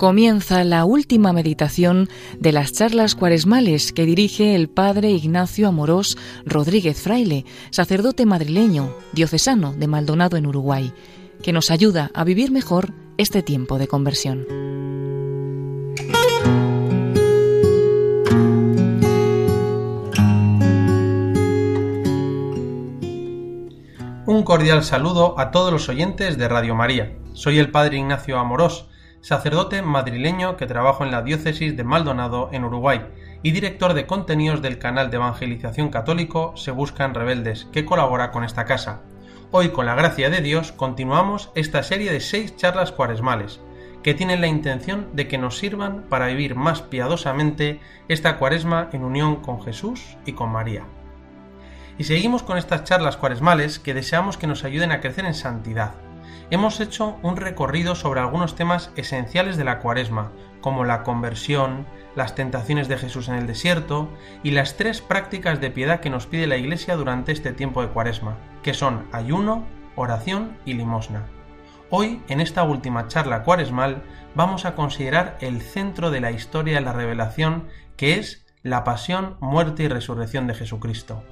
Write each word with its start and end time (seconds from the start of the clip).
comienza 0.00 0.64
la 0.64 0.86
última 0.86 1.34
meditación 1.34 2.08
de 2.38 2.52
las 2.52 2.72
charlas 2.72 3.14
cuaresmales 3.14 3.92
que 3.92 4.06
dirige 4.06 4.54
el 4.54 4.70
padre 4.70 5.10
Ignacio 5.10 5.68
Amorós 5.68 6.16
Rodríguez 6.46 7.02
Fraile, 7.02 7.44
sacerdote 7.70 8.24
madrileño, 8.24 8.94
diocesano 9.12 9.74
de 9.74 9.88
Maldonado 9.88 10.38
en 10.38 10.46
Uruguay, 10.46 10.94
que 11.42 11.52
nos 11.52 11.70
ayuda 11.70 12.10
a 12.14 12.24
vivir 12.24 12.50
mejor 12.50 12.94
este 13.18 13.42
tiempo 13.42 13.76
de 13.76 13.88
conversión. 13.88 14.46
Un 24.24 24.42
cordial 24.44 24.82
saludo 24.82 25.38
a 25.38 25.50
todos 25.50 25.70
los 25.70 25.90
oyentes 25.90 26.38
de 26.38 26.48
Radio 26.48 26.74
María. 26.74 27.18
Soy 27.34 27.58
el 27.58 27.70
padre 27.70 27.98
Ignacio 27.98 28.38
Amorós 28.38 28.86
sacerdote 29.20 29.82
madrileño 29.82 30.56
que 30.56 30.66
trabaja 30.66 31.04
en 31.04 31.10
la 31.10 31.22
diócesis 31.22 31.76
de 31.76 31.84
Maldonado 31.84 32.48
en 32.52 32.64
Uruguay 32.64 33.02
y 33.42 33.50
director 33.52 33.94
de 33.94 34.06
contenidos 34.06 34.62
del 34.62 34.78
canal 34.78 35.10
de 35.10 35.16
evangelización 35.16 35.90
católico 35.90 36.54
Se 36.56 36.70
Buscan 36.70 37.14
Rebeldes, 37.14 37.66
que 37.72 37.84
colabora 37.84 38.30
con 38.30 38.44
esta 38.44 38.64
casa. 38.64 39.00
Hoy, 39.50 39.70
con 39.70 39.86
la 39.86 39.94
gracia 39.94 40.30
de 40.30 40.40
Dios, 40.40 40.72
continuamos 40.72 41.50
esta 41.54 41.82
serie 41.82 42.12
de 42.12 42.20
seis 42.20 42.56
charlas 42.56 42.92
cuaresmales, 42.92 43.60
que 44.02 44.14
tienen 44.14 44.40
la 44.40 44.46
intención 44.46 45.08
de 45.12 45.28
que 45.28 45.38
nos 45.38 45.58
sirvan 45.58 46.04
para 46.08 46.26
vivir 46.28 46.54
más 46.54 46.82
piadosamente 46.82 47.80
esta 48.08 48.38
cuaresma 48.38 48.88
en 48.92 49.04
unión 49.04 49.36
con 49.36 49.62
Jesús 49.62 50.16
y 50.24 50.32
con 50.32 50.50
María. 50.50 50.84
Y 51.98 52.04
seguimos 52.04 52.42
con 52.42 52.56
estas 52.56 52.84
charlas 52.84 53.18
cuaresmales 53.18 53.78
que 53.78 53.92
deseamos 53.92 54.38
que 54.38 54.46
nos 54.46 54.64
ayuden 54.64 54.92
a 54.92 55.00
crecer 55.00 55.26
en 55.26 55.34
santidad, 55.34 55.92
hemos 56.50 56.80
hecho 56.80 57.18
un 57.22 57.36
recorrido 57.36 57.94
sobre 57.94 58.20
algunos 58.20 58.54
temas 58.54 58.90
esenciales 58.96 59.56
de 59.56 59.64
la 59.64 59.78
cuaresma, 59.78 60.32
como 60.60 60.84
la 60.84 61.02
conversión, 61.02 61.86
las 62.16 62.34
tentaciones 62.34 62.88
de 62.88 62.98
Jesús 62.98 63.28
en 63.28 63.36
el 63.36 63.46
desierto 63.46 64.08
y 64.42 64.50
las 64.50 64.76
tres 64.76 65.00
prácticas 65.00 65.60
de 65.60 65.70
piedad 65.70 66.00
que 66.00 66.10
nos 66.10 66.26
pide 66.26 66.46
la 66.46 66.56
Iglesia 66.56 66.96
durante 66.96 67.32
este 67.32 67.52
tiempo 67.52 67.82
de 67.82 67.88
cuaresma, 67.88 68.36
que 68.62 68.74
son 68.74 69.06
ayuno, 69.12 69.64
oración 69.96 70.56
y 70.64 70.74
limosna. 70.74 71.26
Hoy, 71.90 72.22
en 72.28 72.40
esta 72.40 72.62
última 72.62 73.08
charla 73.08 73.42
cuaresmal, 73.42 74.02
vamos 74.34 74.64
a 74.64 74.74
considerar 74.74 75.36
el 75.40 75.60
centro 75.60 76.10
de 76.10 76.20
la 76.20 76.30
historia 76.30 76.76
de 76.76 76.80
la 76.80 76.92
revelación, 76.92 77.68
que 77.96 78.14
es 78.14 78.46
la 78.62 78.84
pasión, 78.84 79.36
muerte 79.40 79.84
y 79.84 79.88
resurrección 79.88 80.46
de 80.46 80.54
Jesucristo. 80.54 81.24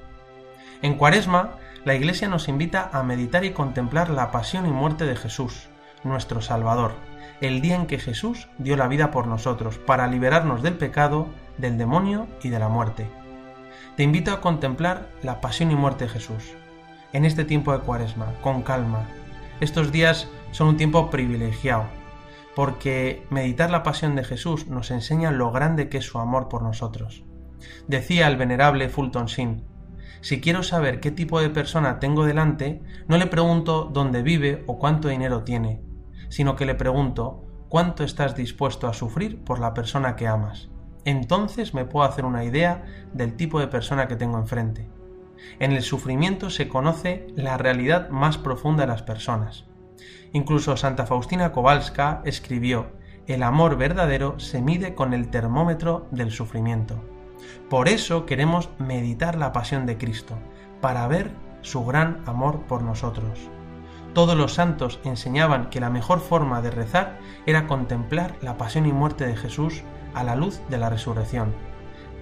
En 0.82 0.94
cuaresma 0.94 1.56
la 1.84 1.94
Iglesia 1.94 2.28
nos 2.28 2.48
invita 2.48 2.90
a 2.92 3.02
meditar 3.02 3.44
y 3.44 3.52
contemplar 3.52 4.10
la 4.10 4.30
pasión 4.30 4.66
y 4.66 4.70
muerte 4.70 5.04
de 5.04 5.16
Jesús, 5.16 5.68
nuestro 6.04 6.40
Salvador, 6.40 6.92
el 7.40 7.60
día 7.60 7.76
en 7.76 7.86
que 7.86 7.98
Jesús 7.98 8.48
dio 8.58 8.76
la 8.76 8.88
vida 8.88 9.10
por 9.10 9.26
nosotros, 9.26 9.78
para 9.78 10.06
liberarnos 10.08 10.62
del 10.62 10.74
pecado, 10.74 11.28
del 11.56 11.78
demonio 11.78 12.26
y 12.42 12.48
de 12.48 12.58
la 12.58 12.68
muerte. 12.68 13.08
Te 13.96 14.02
invito 14.02 14.32
a 14.32 14.40
contemplar 14.40 15.08
la 15.22 15.40
pasión 15.40 15.70
y 15.70 15.76
muerte 15.76 16.04
de 16.04 16.10
Jesús, 16.10 16.54
en 17.12 17.24
este 17.24 17.44
tiempo 17.44 17.72
de 17.72 17.80
cuaresma, 17.80 18.32
con 18.42 18.62
calma. 18.62 19.06
Estos 19.60 19.92
días 19.92 20.28
son 20.50 20.68
un 20.68 20.76
tiempo 20.76 21.10
privilegiado, 21.10 21.86
porque 22.54 23.24
meditar 23.30 23.70
la 23.70 23.82
pasión 23.82 24.16
de 24.16 24.24
Jesús 24.24 24.66
nos 24.66 24.90
enseña 24.90 25.30
lo 25.30 25.52
grande 25.52 25.88
que 25.88 25.98
es 25.98 26.04
su 26.04 26.18
amor 26.18 26.48
por 26.48 26.62
nosotros. 26.62 27.24
Decía 27.86 28.28
el 28.28 28.36
venerable 28.36 28.88
Fulton 28.88 29.26
Sheen, 29.26 29.64
si 30.20 30.40
quiero 30.40 30.62
saber 30.62 31.00
qué 31.00 31.10
tipo 31.10 31.40
de 31.40 31.50
persona 31.50 32.00
tengo 32.00 32.24
delante, 32.24 32.82
no 33.06 33.16
le 33.18 33.26
pregunto 33.26 33.88
dónde 33.92 34.22
vive 34.22 34.64
o 34.66 34.78
cuánto 34.78 35.08
dinero 35.08 35.44
tiene, 35.44 35.82
sino 36.28 36.56
que 36.56 36.66
le 36.66 36.74
pregunto 36.74 37.44
cuánto 37.68 38.04
estás 38.04 38.34
dispuesto 38.34 38.88
a 38.88 38.94
sufrir 38.94 39.44
por 39.44 39.60
la 39.60 39.74
persona 39.74 40.16
que 40.16 40.26
amas. 40.26 40.70
Entonces 41.04 41.74
me 41.74 41.84
puedo 41.84 42.06
hacer 42.06 42.24
una 42.24 42.44
idea 42.44 42.84
del 43.12 43.34
tipo 43.34 43.60
de 43.60 43.68
persona 43.68 44.08
que 44.08 44.16
tengo 44.16 44.38
enfrente. 44.38 44.88
En 45.60 45.72
el 45.72 45.82
sufrimiento 45.82 46.50
se 46.50 46.68
conoce 46.68 47.28
la 47.36 47.56
realidad 47.56 48.10
más 48.10 48.38
profunda 48.38 48.82
de 48.82 48.88
las 48.88 49.02
personas. 49.02 49.66
Incluso 50.32 50.76
Santa 50.76 51.06
Faustina 51.06 51.52
Kowalska 51.52 52.22
escribió, 52.24 52.92
el 53.26 53.42
amor 53.42 53.76
verdadero 53.76 54.38
se 54.40 54.60
mide 54.60 54.94
con 54.94 55.14
el 55.14 55.28
termómetro 55.28 56.08
del 56.10 56.30
sufrimiento. 56.30 57.17
Por 57.68 57.88
eso 57.88 58.26
queremos 58.26 58.70
meditar 58.78 59.36
la 59.36 59.52
pasión 59.52 59.86
de 59.86 59.98
Cristo, 59.98 60.34
para 60.80 61.06
ver 61.06 61.30
su 61.62 61.84
gran 61.84 62.22
amor 62.26 62.60
por 62.62 62.82
nosotros. 62.82 63.50
Todos 64.14 64.36
los 64.36 64.54
santos 64.54 65.00
enseñaban 65.04 65.70
que 65.70 65.80
la 65.80 65.90
mejor 65.90 66.20
forma 66.20 66.62
de 66.62 66.70
rezar 66.70 67.18
era 67.46 67.66
contemplar 67.66 68.36
la 68.40 68.56
pasión 68.56 68.86
y 68.86 68.92
muerte 68.92 69.26
de 69.26 69.36
Jesús 69.36 69.82
a 70.14 70.24
la 70.24 70.34
luz 70.34 70.60
de 70.68 70.78
la 70.78 70.90
resurrección. 70.90 71.54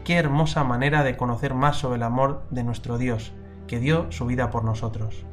Qué 0.05 0.17
hermosa 0.17 0.65
manera 0.65 1.03
de 1.03 1.17
conocer 1.17 1.55
más 1.55 1.79
sobre 1.79 1.97
el 1.97 2.03
amor 2.03 2.43
de 2.51 2.65
nuestro 2.65 2.99
Dios, 2.99 3.33
que 3.67 3.79
dio 3.79 4.11
su 4.11 4.27
vida 4.27 4.51
por 4.51 4.65
nosotros. 4.65 5.25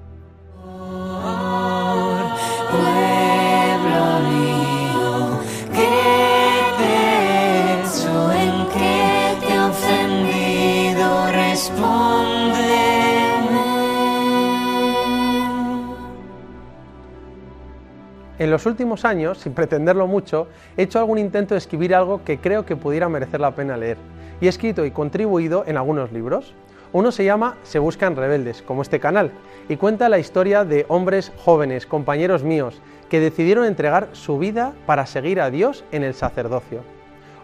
En 18.44 18.52
los 18.52 18.66
últimos 18.66 19.06
años, 19.06 19.38
sin 19.38 19.54
pretenderlo 19.54 20.06
mucho, 20.06 20.50
he 20.76 20.84
hecho 20.84 21.00
algún 21.00 21.18
intento 21.18 21.54
de 21.54 21.60
escribir 21.60 21.96
algo 21.96 22.26
que 22.26 22.40
creo 22.40 22.66
que 22.66 22.76
pudiera 22.76 23.08
merecer 23.08 23.40
la 23.40 23.56
pena 23.56 23.78
leer, 23.78 23.96
y 24.42 24.48
he 24.48 24.50
escrito 24.50 24.86
y 24.86 24.92
contribuido 24.92 25.64
en 25.66 25.78
algunos 25.78 26.12
libros. 26.12 26.54
Uno 26.92 27.14
se 27.14 27.24
llama 27.24 27.56
Se 27.64 27.80
Buscan 27.80 28.18
Rebeldes, 28.18 28.62
como 28.62 28.82
este 28.82 29.00
canal, 29.00 29.32
y 29.70 29.78
cuenta 29.78 30.10
la 30.10 30.20
historia 30.20 30.66
de 30.66 30.86
hombres 30.90 31.32
jóvenes, 31.38 31.86
compañeros 31.86 32.44
míos, 32.44 32.82
que 33.08 33.22
decidieron 33.22 33.64
entregar 33.64 34.10
su 34.12 34.38
vida 34.38 34.74
para 34.86 35.06
seguir 35.06 35.40
a 35.40 35.50
Dios 35.50 35.86
en 35.94 36.04
el 36.04 36.14
sacerdocio. 36.14 36.82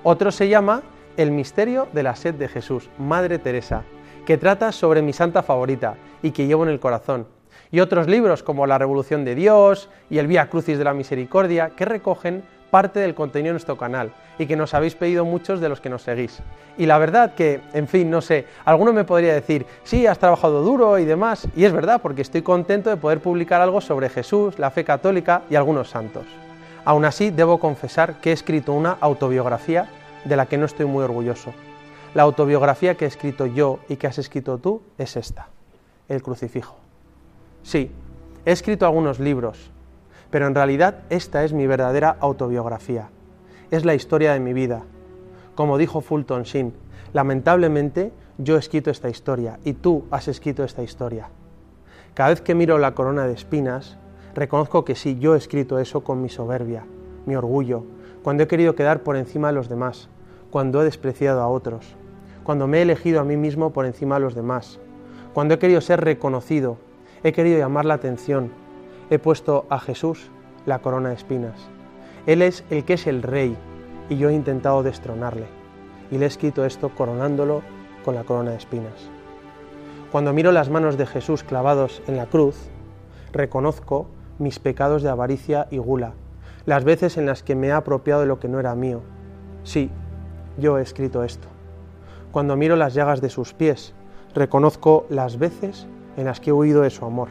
Otro 0.03 0.33
se 0.33 0.49
llama 0.49 0.81
El 1.15 1.31
misterio 1.31 1.88
de 1.93 2.03
la 2.03 2.17
sed 2.17 2.35
de 2.35 2.49
Jesús, 2.49 2.89
Madre 2.97 3.39
Teresa, 3.39 3.83
que 4.25 4.38
trata 4.38 4.73
sobre 4.73 5.01
mi 5.01 5.13
santa 5.13 5.43
favorita 5.43 5.95
y 6.21 6.31
que 6.31 6.45
llevo 6.45 6.63
en 6.63 6.71
el 6.71 6.81
corazón, 6.81 7.25
y 7.72 7.80
otros 7.80 8.07
libros 8.07 8.44
como 8.44 8.66
La 8.66 8.78
Revolución 8.78 9.25
de 9.25 9.35
Dios 9.35 9.90
y 10.09 10.18
El 10.18 10.28
Vía 10.28 10.50
Crucis 10.50 10.78
de 10.78 10.84
la 10.84 10.94
Misericordia, 10.94 11.72
que 11.75 11.85
recogen 11.85 12.44
parte 12.69 13.00
del 13.00 13.16
contenido 13.16 13.50
de 13.50 13.53
nuestro 13.53 13.78
canal 13.78 14.12
y 14.38 14.46
que 14.46 14.56
nos 14.56 14.74
habéis 14.74 14.96
pedido 14.96 15.25
muchos 15.25 15.59
de 15.59 15.69
los 15.69 15.81
que 15.81 15.90
nos 15.90 16.03
seguís. 16.03 16.40
Y 16.78 16.85
la 16.85 16.97
verdad 16.97 17.34
que, 17.34 17.62
en 17.74 17.88
fin, 17.88 18.09
no 18.09 18.22
sé, 18.22 18.46
alguno 18.63 18.94
me 18.94 19.03
podría 19.03 19.34
decir, 19.34 19.66
sí, 19.84 20.07
has 20.07 20.19
trabajado 20.19 20.63
duro 20.63 20.97
y 20.97 21.06
demás, 21.06 21.47
y 21.56 21.66
es 21.66 21.74
verdad, 21.74 22.02
porque 22.02 22.22
estoy 22.22 22.41
contento 22.41 22.90
de 22.90 22.97
poder 22.97 23.19
publicar 23.19 23.62
algo 23.62 23.81
sobre 23.81 24.09
Jesús, 24.09 24.57
la 24.59 24.72
fe 24.72 24.84
católica 24.84 25.41
y 25.50 25.56
algunos 25.56 25.90
santos. 25.90 26.25
Aún 26.86 27.06
así, 27.06 27.31
debo 27.31 27.59
confesar 27.59 28.22
que 28.22 28.30
he 28.30 28.34
escrito 28.34 28.74
una 28.74 28.97
autobiografía 29.01 29.90
de 30.24 30.36
la 30.36 30.46
que 30.46 30.57
no 30.57 30.66
estoy 30.66 30.86
muy 30.86 31.03
orgulloso. 31.03 31.53
La 32.13 32.24
autobiografía 32.24 32.96
que 32.96 33.06
he 33.06 33.07
escrito 33.07 33.46
yo 33.46 33.80
y 33.90 33.97
que 33.97 34.07
has 34.07 34.18
escrito 34.18 34.57
tú 34.57 34.81
es 34.97 35.16
esta, 35.18 35.50
el 36.07 36.24
crucifijo. 36.24 36.88
Sí, 37.63 37.91
he 38.45 38.51
escrito 38.51 38.85
algunos 38.85 39.19
libros, 39.19 39.71
pero 40.29 40.47
en 40.47 40.55
realidad 40.55 41.03
esta 41.09 41.43
es 41.43 41.53
mi 41.53 41.67
verdadera 41.67 42.17
autobiografía. 42.19 43.09
Es 43.71 43.85
la 43.85 43.95
historia 43.95 44.33
de 44.33 44.39
mi 44.39 44.53
vida. 44.53 44.83
Como 45.55 45.77
dijo 45.77 46.01
Fulton 46.01 46.43
Sheen, 46.43 46.73
lamentablemente 47.13 48.11
yo 48.37 48.55
he 48.55 48.59
escrito 48.59 48.89
esta 48.89 49.09
historia 49.09 49.59
y 49.63 49.73
tú 49.73 50.05
has 50.11 50.27
escrito 50.27 50.63
esta 50.63 50.83
historia. 50.83 51.29
Cada 52.13 52.29
vez 52.29 52.41
que 52.41 52.55
miro 52.55 52.77
la 52.77 52.95
corona 52.95 53.27
de 53.27 53.33
espinas, 53.33 53.97
reconozco 54.33 54.85
que 54.85 54.95
sí, 54.95 55.17
yo 55.19 55.35
he 55.35 55.38
escrito 55.38 55.79
eso 55.79 56.03
con 56.03 56.21
mi 56.21 56.29
soberbia, 56.29 56.85
mi 57.25 57.35
orgullo, 57.35 57.83
cuando 58.23 58.44
he 58.44 58.47
querido 58.47 58.75
quedar 58.75 59.03
por 59.03 59.17
encima 59.17 59.47
de 59.47 59.53
los 59.53 59.69
demás, 59.69 60.09
cuando 60.50 60.81
he 60.81 60.85
despreciado 60.85 61.41
a 61.41 61.47
otros, 61.47 61.95
cuando 62.44 62.67
me 62.67 62.79
he 62.79 62.81
elegido 62.81 63.19
a 63.19 63.23
mí 63.23 63.38
mismo 63.38 63.71
por 63.71 63.85
encima 63.85 64.15
de 64.15 64.21
los 64.21 64.35
demás, 64.35 64.79
cuando 65.33 65.53
he 65.53 65.59
querido 65.59 65.81
ser 65.81 66.01
reconocido 66.01 66.77
He 67.24 67.33
querido 67.33 67.57
llamar 67.57 67.86
la 67.86 67.95
atención. 67.95 68.51
He 69.10 69.19
puesto 69.19 69.66
a 69.69 69.80
Jesús 69.80 70.31
la 70.66 70.80
corona 70.80 71.10
de 71.10 71.16
espinas. 71.16 71.69
Él 72.25 72.42
es 72.42 72.63
el 72.69 72.86
que 72.86 72.94
es 72.94 73.07
el 73.07 73.24
rey 73.24 73.57
y 74.10 74.18
yo 74.18 74.30
he 74.30 74.33
intentado 74.33 74.83
destronarle. 74.83 75.48
Y 76.12 76.18
le 76.18 76.25
he 76.25 76.27
escrito 76.27 76.66
esto 76.66 76.89
coronándolo 76.95 77.62
con 78.06 78.16
la 78.16 78.24
corona 78.24 78.51
de 78.51 78.57
espinas. 78.57 79.10
Cuando 80.12 80.33
miro 80.33 80.51
las 80.51 80.69
manos 80.69 80.98
de 80.98 81.06
Jesús 81.06 81.44
clavados 81.44 82.01
en 82.07 82.18
la 82.18 82.25
cruz, 82.25 82.56
reconozco 83.31 84.07
mis 84.39 84.60
pecados 84.60 85.04
de 85.04 85.10
avaricia 85.10 85.68
y 85.69 85.77
gula, 85.77 86.13
las 86.65 86.83
veces 86.83 87.18
en 87.18 87.25
las 87.25 87.44
que 87.44 87.56
me 87.56 87.68
he 87.68 87.72
apropiado 87.72 88.22
de 88.22 88.27
lo 88.27 88.39
que 88.39 88.48
no 88.48 88.60
era 88.60 88.74
mío. 88.75 89.01
Sí, 89.63 89.92
yo 90.57 90.77
he 90.77 90.81
escrito 90.81 91.24
esto. 91.24 91.48
Cuando 92.31 92.56
miro 92.56 92.75
las 92.75 92.94
llagas 92.94 93.22
de 93.22 93.30
sus 93.30 93.54
pies, 93.54 93.94
reconozco 94.33 95.06
las 95.10 95.38
veces 95.38 95.88
en 96.19 96.25
las 96.25 96.39
que 96.39 96.50
he 96.50 96.54
huido 96.54 96.81
de 96.81 96.89
su 96.89 97.06
amor, 97.06 97.30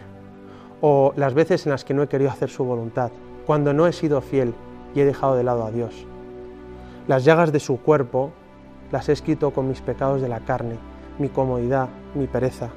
o 0.80 1.12
las 1.16 1.34
veces 1.34 1.66
en 1.66 1.72
las 1.72 1.84
que 1.84 1.92
no 1.92 2.02
he 2.02 2.08
querido 2.08 2.30
hacer 2.30 2.48
su 2.48 2.64
voluntad, 2.64 3.10
cuando 3.46 3.74
no 3.74 3.86
he 3.86 3.92
sido 3.92 4.20
fiel 4.22 4.54
y 4.94 5.00
he 5.00 5.04
dejado 5.04 5.36
de 5.36 5.44
lado 5.44 5.64
a 5.64 5.70
Dios. 5.70 6.06
Las 7.06 7.24
llagas 7.24 7.52
de 7.52 7.60
su 7.60 7.80
cuerpo 7.80 8.30
las 8.90 9.08
he 9.08 9.12
escrito 9.12 9.50
con 9.50 9.68
mis 9.68 9.82
pecados 9.82 10.22
de 10.22 10.28
la 10.28 10.40
carne, 10.40 10.76
mi 11.18 11.28
comodidad, 11.28 11.88
mi 12.14 12.26
pereza. 12.26 12.70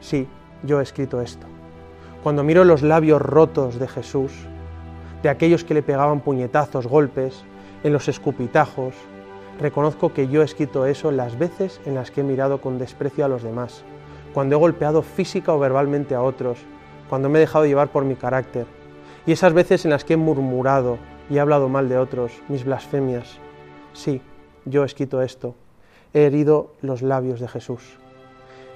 Sí, 0.00 0.28
yo 0.62 0.78
he 0.78 0.82
escrito 0.84 1.20
esto. 1.20 1.46
Cuando 2.22 2.44
miro 2.44 2.64
los 2.64 2.82
labios 2.82 3.20
rotos 3.20 3.78
de 3.80 3.88
Jesús, 3.88 4.32
de 5.22 5.28
aquellos 5.28 5.64
que 5.64 5.74
le 5.74 5.82
pegaban 5.82 6.20
puñetazos, 6.20 6.86
golpes, 6.86 7.44
en 7.82 7.92
los 7.92 8.08
escupitajos, 8.08 8.94
reconozco 9.60 10.12
que 10.12 10.28
yo 10.28 10.42
he 10.42 10.44
escrito 10.44 10.86
eso 10.86 11.10
las 11.10 11.38
veces 11.38 11.80
en 11.84 11.94
las 11.94 12.10
que 12.10 12.20
he 12.20 12.24
mirado 12.24 12.60
con 12.60 12.78
desprecio 12.78 13.24
a 13.24 13.28
los 13.28 13.42
demás, 13.42 13.84
cuando 14.36 14.54
he 14.54 14.58
golpeado 14.58 15.00
física 15.00 15.54
o 15.54 15.58
verbalmente 15.58 16.14
a 16.14 16.20
otros, 16.20 16.58
cuando 17.08 17.30
me 17.30 17.38
he 17.38 17.40
dejado 17.40 17.64
llevar 17.64 17.88
por 17.88 18.04
mi 18.04 18.16
carácter, 18.16 18.66
y 19.24 19.32
esas 19.32 19.54
veces 19.54 19.86
en 19.86 19.90
las 19.90 20.04
que 20.04 20.12
he 20.12 20.18
murmurado 20.18 20.98
y 21.30 21.36
he 21.36 21.40
hablado 21.40 21.70
mal 21.70 21.88
de 21.88 21.96
otros, 21.96 22.32
mis 22.46 22.62
blasfemias. 22.62 23.38
Sí, 23.94 24.20
yo 24.66 24.84
escrito 24.84 25.22
esto, 25.22 25.54
he 26.12 26.26
herido 26.26 26.74
los 26.82 27.00
labios 27.00 27.40
de 27.40 27.48
Jesús. 27.48 27.96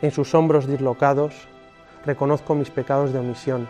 En 0.01 0.13
sus 0.13 0.35
hombros 0.35 0.67
dislocados 0.67 1.47
reconozco 2.07 2.55
mis 2.55 2.71
pecados 2.71 3.13
de 3.13 3.19
omisión, 3.19 3.69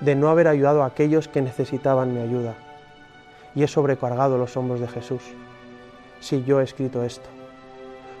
de 0.00 0.16
no 0.16 0.28
haber 0.28 0.48
ayudado 0.48 0.82
a 0.82 0.86
aquellos 0.86 1.28
que 1.28 1.40
necesitaban 1.40 2.12
mi 2.12 2.20
ayuda. 2.20 2.56
Y 3.54 3.62
he 3.62 3.68
sobrecargado 3.68 4.38
los 4.38 4.56
hombros 4.56 4.80
de 4.80 4.88
Jesús. 4.88 5.22
Sí, 6.18 6.42
yo 6.44 6.60
he 6.60 6.64
escrito 6.64 7.04
esto. 7.04 7.28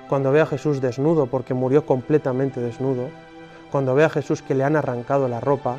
Cuando 0.08 0.32
veo 0.32 0.42
a 0.42 0.46
Jesús 0.46 0.80
desnudo 0.80 1.26
porque 1.26 1.54
murió 1.54 1.86
completamente 1.86 2.60
desnudo, 2.60 3.08
cuando 3.70 3.94
veo 3.94 4.06
a 4.06 4.10
Jesús 4.10 4.42
que 4.42 4.54
le 4.54 4.64
han 4.64 4.76
arrancado 4.76 5.28
la 5.28 5.40
ropa, 5.40 5.78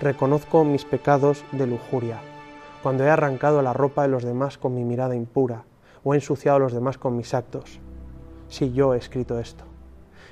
reconozco 0.00 0.64
mis 0.64 0.84
pecados 0.84 1.44
de 1.52 1.66
lujuria. 1.66 2.18
Cuando 2.82 3.04
he 3.04 3.10
arrancado 3.10 3.62
la 3.62 3.72
ropa 3.72 4.02
de 4.02 4.08
los 4.08 4.24
demás 4.24 4.58
con 4.58 4.74
mi 4.74 4.84
mirada 4.84 5.14
impura 5.14 5.64
o 6.04 6.14
he 6.14 6.16
ensuciado 6.16 6.56
a 6.56 6.60
los 6.60 6.72
demás 6.72 6.98
con 6.98 7.16
mis 7.16 7.34
actos. 7.34 7.80
Sí, 8.48 8.72
yo 8.72 8.94
he 8.94 8.98
escrito 8.98 9.38
esto. 9.38 9.64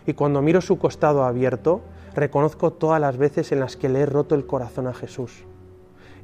Y 0.07 0.15
cuando 0.15 0.43
miro 0.43 0.61
su 0.61 0.79
costado 0.79 1.25
abierto, 1.25 1.83
reconozco 2.15 2.73
todas 2.73 3.01
las 3.01 3.17
veces 3.17 3.53
en 3.53 3.61
las 3.61 3.77
que 3.77 3.89
le 3.89 4.01
he 4.01 4.07
roto 4.07 4.35
el 4.35 4.47
corazón 4.47 4.87
a 4.87 4.95
Jesús 4.95 5.45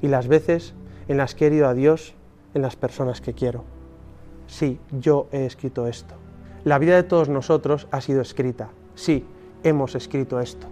y 0.03 0.09
las 0.09 0.29
veces 0.29 0.75
en 1.09 1.17
las 1.17 1.35
que 1.35 1.45
he 1.45 1.47
herido 1.49 1.69
a 1.69 1.75
Dios 1.75 2.15
en 2.55 2.63
las 2.63 2.77
personas 2.77 3.21
que 3.21 3.35
quiero. 3.35 3.65
Sí, 4.47 4.79
yo 4.91 5.29
he 5.33 5.47
escrito 5.47 5.87
esto. 5.87 6.24
La 6.65 6.79
vida 6.79 6.97
de 6.97 7.03
todos 7.03 7.29
nosotros 7.29 7.87
ha 7.91 8.01
sido 8.01 8.23
escrita. 8.23 8.71
Sí, 8.95 9.27
hemos 9.65 9.95
escrito 9.95 10.41
esto. 10.41 10.67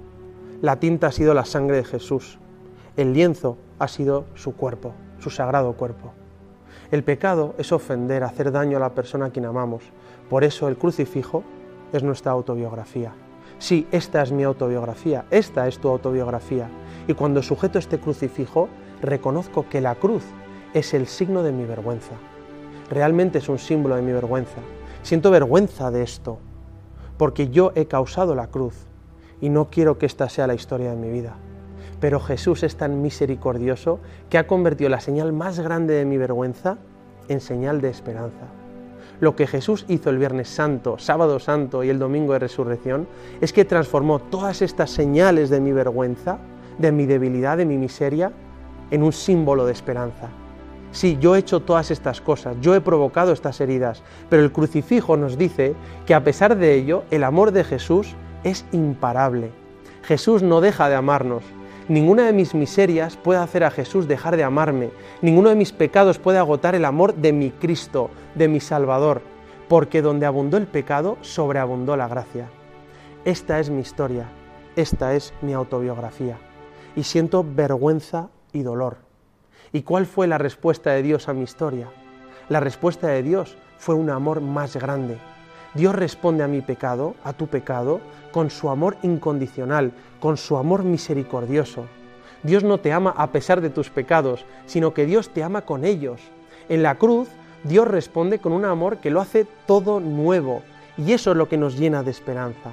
La 0.63 0.81
tinta 0.81 1.09
ha 1.09 1.13
sido 1.13 1.35
la 1.35 1.45
sangre 1.45 1.77
de 1.77 1.85
Jesús. 1.85 2.39
El 2.97 3.13
lienzo 3.13 3.59
ha 3.79 3.89
sido 3.89 4.25
su 4.35 4.57
cuerpo, 4.57 4.95
su 5.19 5.29
sagrado 5.29 5.75
cuerpo. 5.75 6.15
El 6.91 7.05
pecado 7.05 7.55
es 7.59 7.73
ofender, 7.73 8.25
hacer 8.25 8.53
daño 8.53 8.79
a 8.79 8.81
la 8.81 8.95
persona 8.95 9.27
a 9.27 9.31
quien 9.31 9.45
amamos. 9.45 9.83
Por 10.31 10.45
eso 10.45 10.67
el 10.67 10.79
crucifijo 10.79 11.45
es 11.93 12.03
nuestra 12.03 12.33
autobiografía. 12.33 13.13
Sí, 13.59 13.87
esta 13.93 14.23
es 14.23 14.33
mi 14.33 14.45
autobiografía, 14.45 15.27
esta 15.31 15.69
es 15.69 15.79
tu 15.79 15.91
autobiografía. 15.91 16.71
Y 17.07 17.13
cuando 17.13 17.43
sujeto 17.43 17.79
este 17.79 18.01
crucifijo, 18.01 18.71
reconozco 19.03 19.69
que 19.69 19.83
la 19.83 19.95
cruz 19.97 20.25
es 20.73 20.95
el 20.95 21.07
signo 21.07 21.43
de 21.43 21.53
mi 21.53 21.67
vergüenza. 21.67 22.15
Realmente 22.89 23.39
es 23.39 23.49
un 23.51 23.59
símbolo 23.59 23.97
de 23.97 24.03
mi 24.03 24.13
vergüenza. 24.13 24.59
Siento 25.03 25.31
vergüenza 25.31 25.91
de 25.91 26.03
esto, 26.03 26.39
porque 27.19 27.49
yo 27.49 27.73
he 27.75 27.87
causado 27.87 28.35
la 28.35 28.47
cruz 28.47 28.87
y 29.41 29.49
no 29.49 29.69
quiero 29.69 29.99
que 29.99 30.07
esta 30.07 30.29
sea 30.29 30.47
la 30.47 30.55
historia 30.55 30.91
de 30.91 30.97
mi 30.97 31.11
vida. 31.11 31.35
Pero 32.01 32.21
Jesús 32.21 32.63
es 32.63 32.77
tan 32.77 33.03
misericordioso 33.03 33.99
que 34.31 34.39
ha 34.39 34.47
convertido 34.47 34.91
la 34.91 35.01
señal 35.01 35.33
más 35.33 35.59
grande 35.59 35.95
de 35.95 36.05
mi 36.05 36.19
vergüenza 36.19 36.79
en 37.29 37.41
señal 37.41 37.81
de 37.81 37.91
esperanza. 37.91 38.47
Lo 39.21 39.37
que 39.37 39.47
Jesús 39.47 39.85
hizo 39.89 40.11
el 40.11 40.19
Viernes 40.19 40.49
Santo, 40.49 40.99
Sábado 40.99 41.39
Santo 41.39 41.85
y 41.85 41.91
el 41.91 41.99
Domingo 41.99 42.33
de 42.33 42.41
Resurrección 42.41 43.07
es 43.41 43.53
que 43.53 43.65
transformó 43.65 44.21
todas 44.21 44.63
estas 44.63 44.91
señales 44.91 45.51
de 45.51 45.61
mi 45.61 45.73
vergüenza, 45.73 46.39
de 46.79 46.93
mi 46.93 47.07
debilidad, 47.07 47.57
de 47.57 47.67
mi 47.67 47.77
miseria, 47.77 48.33
en 48.91 49.03
un 49.03 49.13
símbolo 49.13 49.67
de 49.67 49.73
esperanza. 49.73 50.29
Sí, 50.93 51.19
yo 51.21 51.35
he 51.35 51.41
hecho 51.41 51.61
todas 51.61 51.91
estas 51.91 52.21
cosas, 52.21 52.57
yo 52.61 52.75
he 52.75 52.81
provocado 52.81 53.33
estas 53.33 53.61
heridas, 53.61 54.03
pero 54.29 54.43
el 54.43 54.53
crucifijo 54.53 55.17
nos 55.17 55.37
dice 55.37 55.75
que 56.07 56.15
a 56.15 56.23
pesar 56.23 56.57
de 56.57 56.75
ello, 56.75 57.05
el 57.11 57.25
amor 57.25 57.51
de 57.53 57.65
Jesús 57.65 58.15
es 58.45 58.65
imparable. 58.73 59.51
Jesús 60.03 60.43
no 60.43 60.61
deja 60.61 60.89
de 60.89 60.97
amarnos, 60.97 61.43
Ninguna 61.89 62.27
de 62.27 62.33
mis 62.33 62.55
miserias 62.55 63.17
puede 63.17 63.41
hacer 63.41 63.65
a 63.65 63.71
Jesús 63.71 64.07
dejar 64.07 64.37
de 64.37 64.45
amarme. 64.45 64.91
Ninguno 65.21 65.49
de 65.49 65.57
mis 65.57 65.73
pecados 65.73 66.19
puede 66.19 66.39
agotar 66.39 66.77
el 66.77 66.85
amor 66.85 67.15
de 67.15 67.33
mi 67.33 67.51
Cristo, 67.51 68.09
de 68.37 68.47
mi 68.47 68.61
Salvador, 68.61 69.21
porque 69.69 70.01
donde 70.01 70.27
abundó 70.27 70.57
el 70.59 70.69
pecado, 70.69 71.19
sobreabundó 71.23 71.97
la 71.97 72.07
gracia. 72.07 72.49
Esta 73.25 73.59
es 73.59 73.69
mi 73.69 73.81
historia, 73.81 74.29
esta 74.77 75.15
es 75.15 75.35
mi 75.43 75.55
autobiografía, 75.55 76.39
y 76.95 77.03
siento 77.03 77.45
vergüenza 77.45 78.29
y 78.53 78.63
dolor. 78.63 79.12
¿Y 79.73 79.83
cuál 79.83 80.07
fue 80.07 80.27
la 80.27 80.39
respuesta 80.39 80.91
de 80.91 81.03
Dios 81.03 81.29
a 81.29 81.33
mi 81.33 81.43
historia? 81.43 81.89
La 82.49 82.61
respuesta 82.61 83.09
de 83.09 83.23
Dios 83.23 83.57
fue 83.79 83.95
un 83.95 84.11
amor 84.11 84.41
más 84.41 84.77
grande, 84.77 85.19
Dios 85.75 85.95
responde 85.95 86.45
a 86.45 86.49
mi 86.49 86.61
pecado, 86.61 87.15
a 87.25 87.33
tu 87.33 87.47
pecado, 87.47 88.01
con 88.31 88.51
su 88.51 88.69
amor 88.69 88.99
incondicional, 89.03 89.93
con 90.21 90.37
su 90.37 90.59
amor 90.59 90.85
misericordioso. 90.85 91.87
Dios 92.43 92.63
no 92.63 92.79
te 92.79 92.93
ama 92.93 93.15
a 93.17 93.33
pesar 93.33 93.63
de 93.63 93.71
tus 93.71 93.89
pecados, 93.89 94.45
sino 94.67 94.93
que 94.93 95.07
Dios 95.07 95.31
te 95.31 95.43
ama 95.43 95.63
con 95.63 95.87
ellos. 95.87 96.21
En 96.69 96.83
la 96.83 96.97
cruz, 96.97 97.29
Dios 97.65 97.89
responde 97.89 98.39
con 98.39 98.53
un 98.53 98.67
amor 98.67 98.99
que 98.99 99.11
lo 99.11 99.21
hace 99.23 99.47
todo 99.67 99.99
nuevo, 99.99 100.63
y 100.99 101.13
eso 101.13 101.31
es 101.31 101.37
lo 101.39 101.49
que 101.49 101.57
nos 101.57 101.79
llena 101.79 102.03
de 102.03 102.11
esperanza. 102.11 102.73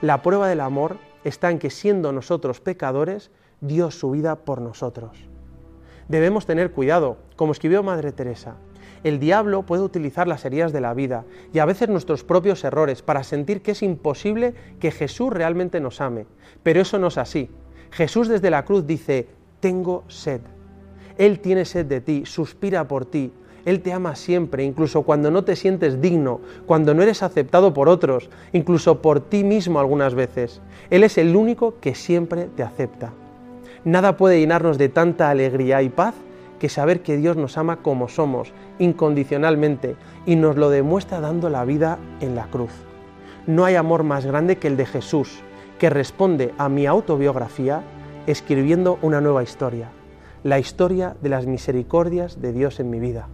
La 0.00 0.22
prueba 0.22 0.48
del 0.48 0.62
amor 0.62 0.96
está 1.22 1.50
en 1.52 1.60
que 1.60 1.70
siendo 1.70 2.10
nosotros 2.10 2.60
pecadores, 2.60 3.30
dio 3.60 3.92
su 3.92 4.10
vida 4.10 4.34
por 4.34 4.60
nosotros. 4.60 5.35
Debemos 6.08 6.46
tener 6.46 6.72
cuidado, 6.72 7.18
como 7.36 7.52
escribió 7.52 7.82
Madre 7.82 8.12
Teresa, 8.12 8.56
el 9.06 9.20
diablo 9.20 9.62
puede 9.62 9.82
utilizar 9.82 10.26
las 10.26 10.44
heridas 10.44 10.72
de 10.72 10.80
la 10.80 10.92
vida 10.92 11.24
y 11.52 11.60
a 11.60 11.64
veces 11.64 11.88
nuestros 11.88 12.24
propios 12.24 12.64
errores 12.64 13.02
para 13.02 13.22
sentir 13.22 13.62
que 13.62 13.70
es 13.70 13.82
imposible 13.84 14.54
que 14.80 14.90
Jesús 14.90 15.32
realmente 15.32 15.80
nos 15.80 16.00
ame. 16.00 16.26
Pero 16.64 16.80
eso 16.80 16.98
no 16.98 17.06
es 17.06 17.16
así. 17.18 17.48
Jesús 17.92 18.26
desde 18.26 18.50
la 18.50 18.64
cruz 18.64 18.84
dice, 18.84 19.28
tengo 19.60 20.02
sed. 20.08 20.40
Él 21.18 21.38
tiene 21.38 21.64
sed 21.64 21.86
de 21.86 22.00
ti, 22.00 22.26
suspira 22.26 22.88
por 22.88 23.06
ti. 23.06 23.32
Él 23.64 23.80
te 23.80 23.92
ama 23.92 24.16
siempre, 24.16 24.64
incluso 24.64 25.02
cuando 25.02 25.30
no 25.30 25.44
te 25.44 25.54
sientes 25.54 26.00
digno, 26.00 26.40
cuando 26.66 26.92
no 26.92 27.02
eres 27.02 27.22
aceptado 27.22 27.74
por 27.74 27.88
otros, 27.88 28.28
incluso 28.52 29.02
por 29.02 29.20
ti 29.20 29.44
mismo 29.44 29.78
algunas 29.80 30.14
veces. 30.14 30.60
Él 30.90 31.04
es 31.04 31.16
el 31.16 31.36
único 31.36 31.78
que 31.80 31.94
siempre 31.94 32.48
te 32.56 32.62
acepta. 32.62 33.12
Nada 33.86 34.16
puede 34.16 34.40
llenarnos 34.40 34.78
de 34.78 34.88
tanta 34.88 35.30
alegría 35.30 35.80
y 35.80 35.90
paz 35.90 36.16
que 36.58 36.68
saber 36.68 37.02
que 37.02 37.16
Dios 37.16 37.36
nos 37.36 37.56
ama 37.56 37.76
como 37.82 38.08
somos, 38.08 38.52
incondicionalmente, 38.80 39.94
y 40.26 40.34
nos 40.34 40.56
lo 40.56 40.70
demuestra 40.70 41.20
dando 41.20 41.50
la 41.50 41.64
vida 41.64 42.00
en 42.20 42.34
la 42.34 42.46
cruz. 42.46 42.72
No 43.46 43.64
hay 43.64 43.76
amor 43.76 44.02
más 44.02 44.26
grande 44.26 44.56
que 44.56 44.66
el 44.66 44.76
de 44.76 44.86
Jesús, 44.86 45.38
que 45.78 45.88
responde 45.88 46.52
a 46.58 46.68
mi 46.68 46.86
autobiografía 46.86 47.82
escribiendo 48.26 48.98
una 49.02 49.20
nueva 49.20 49.44
historia, 49.44 49.90
la 50.42 50.58
historia 50.58 51.14
de 51.22 51.28
las 51.28 51.46
misericordias 51.46 52.42
de 52.42 52.52
Dios 52.52 52.80
en 52.80 52.90
mi 52.90 52.98
vida. 52.98 53.28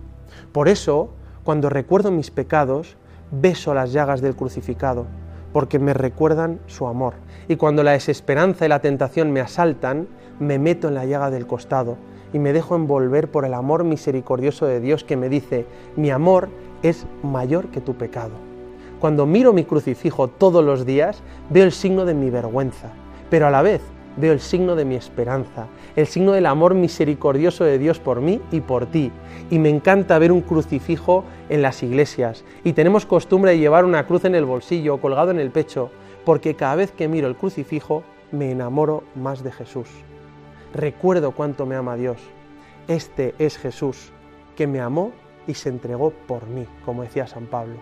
Por 0.52 0.68
eso, 0.68 1.14
cuando 1.44 1.70
recuerdo 1.70 2.10
mis 2.10 2.30
pecados, 2.30 2.98
beso 3.30 3.72
las 3.72 3.94
llagas 3.94 4.20
del 4.20 4.36
crucificado, 4.36 5.06
porque 5.54 5.78
me 5.78 5.94
recuerdan 5.94 6.60
su 6.66 6.86
amor. 6.86 7.14
Y 7.48 7.56
cuando 7.56 7.82
la 7.82 7.92
desesperanza 7.92 8.66
y 8.66 8.68
la 8.68 8.80
tentación 8.80 9.32
me 9.32 9.40
asaltan, 9.40 10.08
me 10.40 10.58
meto 10.58 10.88
en 10.88 10.94
la 10.94 11.04
llaga 11.04 11.30
del 11.30 11.46
costado, 11.46 11.96
y 12.32 12.38
me 12.38 12.52
dejo 12.52 12.74
envolver 12.74 13.30
por 13.30 13.44
el 13.44 13.54
amor 13.54 13.84
misericordioso 13.84 14.66
de 14.66 14.80
Dios 14.80 15.04
que 15.04 15.16
me 15.16 15.28
dice, 15.28 15.66
mi 15.96 16.10
amor 16.10 16.48
es 16.82 17.06
mayor 17.22 17.68
que 17.68 17.80
tu 17.80 17.94
pecado. 17.94 18.32
Cuando 19.00 19.26
miro 19.26 19.52
mi 19.52 19.64
crucifijo 19.64 20.28
todos 20.28 20.64
los 20.64 20.86
días, 20.86 21.22
veo 21.50 21.64
el 21.64 21.72
signo 21.72 22.04
de 22.04 22.14
mi 22.14 22.30
vergüenza, 22.30 22.90
pero 23.30 23.46
a 23.46 23.50
la 23.50 23.62
vez 23.62 23.82
veo 24.16 24.32
el 24.32 24.40
signo 24.40 24.76
de 24.76 24.84
mi 24.84 24.94
esperanza, 24.94 25.66
el 25.96 26.06
signo 26.06 26.32
del 26.32 26.46
amor 26.46 26.74
misericordioso 26.74 27.64
de 27.64 27.78
Dios 27.78 27.98
por 27.98 28.20
mí 28.20 28.40
y 28.50 28.60
por 28.60 28.86
ti. 28.86 29.10
Y 29.50 29.58
me 29.58 29.70
encanta 29.70 30.18
ver 30.18 30.32
un 30.32 30.42
crucifijo 30.42 31.24
en 31.48 31.62
las 31.62 31.82
iglesias. 31.82 32.44
Y 32.62 32.74
tenemos 32.74 33.06
costumbre 33.06 33.52
de 33.52 33.58
llevar 33.58 33.84
una 33.84 34.06
cruz 34.06 34.24
en 34.24 34.34
el 34.34 34.44
bolsillo, 34.44 35.00
colgado 35.00 35.30
en 35.30 35.40
el 35.40 35.50
pecho, 35.50 35.90
porque 36.24 36.54
cada 36.54 36.76
vez 36.76 36.92
que 36.92 37.08
miro 37.08 37.26
el 37.26 37.36
crucifijo 37.36 38.02
me 38.30 38.50
enamoro 38.50 39.02
más 39.14 39.42
de 39.42 39.52
Jesús 39.52 39.88
recuerdo 40.72 41.32
cuánto 41.32 41.66
me 41.66 41.76
ama 41.76 41.96
Dios. 41.96 42.18
Este 42.88 43.34
es 43.38 43.58
Jesús, 43.58 44.12
que 44.56 44.66
me 44.66 44.80
amó 44.80 45.12
y 45.46 45.54
se 45.54 45.68
entregó 45.68 46.10
por 46.10 46.46
mí, 46.46 46.66
como 46.84 47.02
decía 47.02 47.26
San 47.26 47.46
Pablo. 47.46 47.76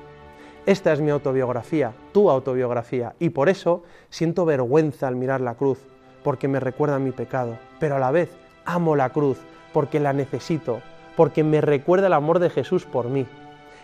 Esta 0.67 0.93
es 0.93 1.01
mi 1.01 1.11
autobiografía, 1.11 1.93
tu 2.13 2.31
autobiografía, 2.31 3.15
y 3.19 3.31
por 3.31 3.49
eso 3.49 3.83
siento 4.11 4.45
vergüenza 4.45 5.09
al 5.09 5.17
mirar 5.17 5.41
la 5.41 5.55
cruz, 5.55 5.79
porque 6.23 6.49
me 6.49 6.61
recuerda 6.61 6.99
mi 6.99 7.13
pecado, 7.13 7.59
pero 7.79 7.97
a 7.97 7.99
la 7.99 8.11
vez 8.11 8.31
amo 8.67 8.95
la 8.95 9.11
cruz, 9.11 9.39
porque 9.73 10.01
la 10.01 10.13
necesito, 10.13 10.81
porque 11.17 11.45
me 11.45 11.61
recuerda 11.61 12.09
el 12.09 12.13
amor 12.13 12.39
de 12.39 12.51
Jesús 12.51 12.85
por 12.85 13.09
mí. 13.09 13.27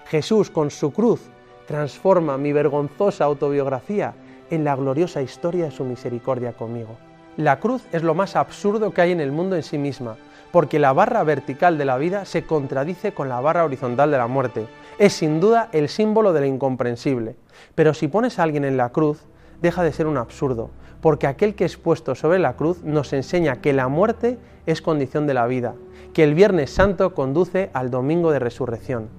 Jesús 0.06 0.50
con 0.50 0.70
su 0.70 0.92
cruz 0.92 1.22
transforma 1.66 2.38
mi 2.38 2.52
vergonzosa 2.52 3.24
autobiografía 3.24 4.14
en 4.50 4.64
la 4.64 4.76
gloriosa 4.76 5.22
historia 5.22 5.64
de 5.64 5.70
su 5.70 5.84
misericordia 5.84 6.52
conmigo. 6.52 6.96
La 7.36 7.60
cruz 7.60 7.84
es 7.92 8.02
lo 8.02 8.14
más 8.14 8.34
absurdo 8.34 8.92
que 8.92 9.02
hay 9.02 9.12
en 9.12 9.20
el 9.20 9.30
mundo 9.30 9.56
en 9.56 9.62
sí 9.62 9.76
misma, 9.76 10.16
porque 10.52 10.78
la 10.78 10.94
barra 10.94 11.22
vertical 11.22 11.76
de 11.76 11.84
la 11.84 11.98
vida 11.98 12.24
se 12.24 12.44
contradice 12.44 13.12
con 13.12 13.28
la 13.28 13.42
barra 13.42 13.66
horizontal 13.66 14.10
de 14.10 14.16
la 14.16 14.26
muerte. 14.26 14.68
Es 14.98 15.12
sin 15.12 15.38
duda 15.38 15.68
el 15.72 15.90
símbolo 15.90 16.32
de 16.32 16.40
lo 16.40 16.46
incomprensible. 16.46 17.36
Pero 17.74 17.92
si 17.92 18.08
pones 18.08 18.38
a 18.38 18.42
alguien 18.42 18.64
en 18.64 18.78
la 18.78 18.88
cruz, 18.88 19.26
deja 19.60 19.82
de 19.82 19.92
ser 19.92 20.06
un 20.06 20.16
absurdo, 20.16 20.70
porque 21.02 21.26
aquel 21.26 21.54
que 21.54 21.66
es 21.66 21.76
puesto 21.76 22.14
sobre 22.14 22.38
la 22.38 22.56
cruz 22.56 22.82
nos 22.84 23.12
enseña 23.12 23.60
que 23.60 23.74
la 23.74 23.88
muerte 23.88 24.38
es 24.64 24.80
condición 24.80 25.26
de 25.26 25.34
la 25.34 25.46
vida, 25.46 25.74
que 26.14 26.24
el 26.24 26.34
Viernes 26.34 26.70
Santo 26.70 27.12
conduce 27.12 27.68
al 27.74 27.90
Domingo 27.90 28.32
de 28.32 28.38
Resurrección. 28.38 29.10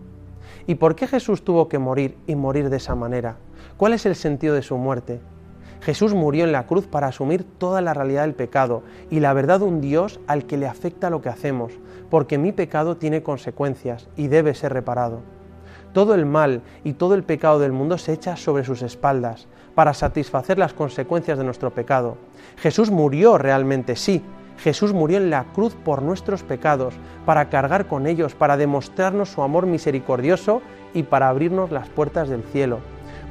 ¿Y 0.66 0.74
por 0.76 0.96
qué 0.96 1.06
Jesús 1.06 1.44
tuvo 1.44 1.70
que 1.70 1.78
morir 1.78 2.18
y 2.26 2.34
morir 2.34 2.72
de 2.72 2.78
esa 2.78 2.96
manera? 2.96 3.38
¿Cuál 3.78 3.94
es 3.94 4.08
el 4.08 4.16
sentido 4.16 4.56
de 4.56 4.64
su 4.64 4.76
muerte? 4.76 5.20
Jesús 5.88 6.14
murió 6.14 6.44
en 6.44 6.52
la 6.52 6.66
cruz 6.66 6.86
para 6.86 7.08
asumir 7.08 7.46
toda 7.46 7.80
la 7.80 7.94
realidad 7.94 8.24
del 8.24 8.34
pecado 8.34 8.84
y 9.10 9.22
la 9.22 9.32
verdad 9.32 9.60
de 9.60 9.68
un 9.68 9.80
Dios 9.80 10.20
al 10.28 10.46
que 10.46 10.58
le 10.58 10.68
afecta 10.68 11.10
lo 11.10 11.22
que 11.22 11.30
hacemos, 11.30 11.72
porque 12.10 12.38
mi 12.38 12.52
pecado 12.52 12.98
tiene 12.98 13.24
consecuencias 13.24 14.10
y 14.18 14.28
debe 14.28 14.54
ser 14.54 14.74
reparado. 14.74 15.22
Todo 15.94 16.14
el 16.14 16.26
mal 16.26 16.62
y 16.84 16.92
todo 16.92 17.14
el 17.14 17.24
pecado 17.24 17.60
del 17.60 17.72
mundo 17.72 17.98
se 17.98 18.12
echa 18.12 18.36
sobre 18.36 18.66
sus 18.66 18.82
espaldas 18.82 19.48
para 19.76 19.94
satisfacer 19.94 20.58
las 20.58 20.74
consecuencias 20.74 21.38
de 21.38 21.46
nuestro 21.46 21.72
pecado. 21.74 22.18
Jesús 22.58 22.92
murió 22.92 23.38
realmente, 23.38 23.96
sí. 23.96 24.22
Jesús 24.58 24.92
murió 24.92 25.20
en 25.20 25.30
la 25.30 25.46
cruz 25.54 25.74
por 25.74 26.02
nuestros 26.02 26.44
pecados, 26.44 26.96
para 27.26 27.48
cargar 27.48 27.88
con 27.88 28.08
ellos, 28.08 28.36
para 28.36 28.58
demostrarnos 28.58 29.30
su 29.30 29.42
amor 29.42 29.68
misericordioso 29.68 30.62
y 30.94 31.04
para 31.04 31.30
abrirnos 31.30 31.72
las 31.72 31.88
puertas 31.88 32.28
del 32.28 32.44
cielo. 32.44 32.80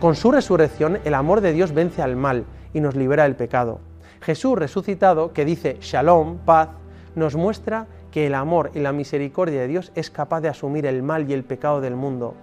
Con 0.01 0.15
su 0.15 0.31
resurrección 0.31 0.99
el 1.07 1.15
amor 1.15 1.41
de 1.41 1.55
Dios 1.55 1.73
vence 1.73 2.03
al 2.03 2.17
mal 2.17 2.45
y 2.75 2.81
nos 2.81 2.97
libera 2.97 3.23
del 3.23 3.35
pecado. 3.35 3.81
Jesús 4.21 4.59
resucitado, 4.59 5.33
que 5.33 5.47
dice 5.47 5.79
Shalom, 5.81 6.37
paz, 6.45 6.69
nos 7.15 7.35
muestra 7.35 7.87
que 8.11 8.27
el 8.27 8.35
amor 8.35 8.71
y 8.75 8.81
la 8.81 8.93
misericordia 8.93 9.63
de 9.63 9.69
Dios 9.69 9.93
es 9.95 10.11
capaz 10.11 10.43
de 10.43 10.51
asumir 10.51 10.85
el 10.85 11.03
mal 11.03 11.31
y 11.31 11.33
el 11.33 11.45
pecado 11.45 11.81
del 11.81 11.97
mundo. 11.97 12.35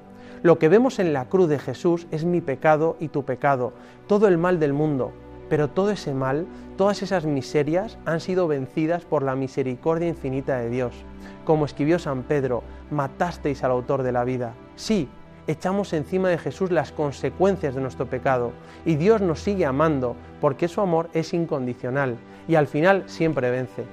Lo 0.41 0.57
que 0.57 0.67
vemos 0.67 0.97
en 0.97 1.13
la 1.13 1.25
cruz 1.25 1.47
de 1.47 1.59
Jesús 1.59 2.07
es 2.09 2.25
mi 2.25 2.41
pecado 2.41 2.97
y 2.99 3.09
tu 3.09 3.23
pecado, 3.23 3.73
todo 4.07 4.27
el 4.27 4.39
mal 4.39 4.59
del 4.59 4.73
mundo, 4.73 5.11
pero 5.47 5.69
todo 5.69 5.91
ese 5.91 6.15
mal, 6.15 6.47
todas 6.75 7.03
esas 7.03 7.25
miserias 7.25 7.99
han 8.05 8.19
sido 8.19 8.47
vencidas 8.47 9.05
por 9.05 9.21
la 9.21 9.35
misericordia 9.35 10.07
infinita 10.07 10.57
de 10.57 10.71
Dios. 10.71 10.95
Como 11.45 11.65
escribió 11.65 11.99
San 11.99 12.23
Pedro, 12.23 12.63
matasteis 12.89 13.63
al 13.63 13.71
autor 13.71 14.01
de 14.01 14.11
la 14.11 14.23
vida. 14.23 14.55
Sí, 14.75 15.07
echamos 15.47 15.93
encima 15.93 16.29
de 16.29 16.37
Jesús 16.37 16.71
las 16.71 16.91
consecuencias 16.91 17.75
de 17.75 17.81
nuestro 17.81 18.05
pecado 18.05 18.51
y 18.85 18.95
Dios 18.95 19.21
nos 19.21 19.39
sigue 19.39 19.65
amando 19.65 20.15
porque 20.39 20.67
su 20.67 20.81
amor 20.81 21.09
es 21.13 21.33
incondicional 21.33 22.17
y 22.47 22.55
al 22.55 22.67
final 22.67 23.03
siempre 23.07 23.49
vence. 23.51 23.83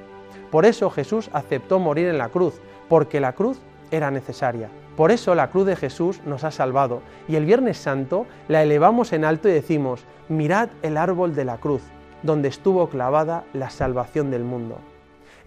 Por 0.50 0.64
eso 0.66 0.90
Jesús 0.90 1.30
aceptó 1.32 1.78
morir 1.78 2.08
en 2.08 2.18
la 2.18 2.28
cruz, 2.28 2.60
porque 2.88 3.20
la 3.20 3.34
cruz 3.34 3.60
era 3.90 4.10
necesaria. 4.10 4.68
Por 4.96 5.12
eso 5.12 5.34
la 5.34 5.50
cruz 5.50 5.66
de 5.66 5.76
Jesús 5.76 6.20
nos 6.26 6.44
ha 6.44 6.50
salvado 6.50 7.02
y 7.28 7.36
el 7.36 7.46
Viernes 7.46 7.78
Santo 7.78 8.26
la 8.48 8.62
elevamos 8.62 9.12
en 9.12 9.24
alto 9.24 9.48
y 9.48 9.52
decimos, 9.52 10.04
mirad 10.28 10.68
el 10.82 10.96
árbol 10.96 11.34
de 11.34 11.44
la 11.44 11.58
cruz, 11.58 11.82
donde 12.22 12.48
estuvo 12.48 12.88
clavada 12.88 13.44
la 13.52 13.70
salvación 13.70 14.30
del 14.30 14.44
mundo. 14.44 14.78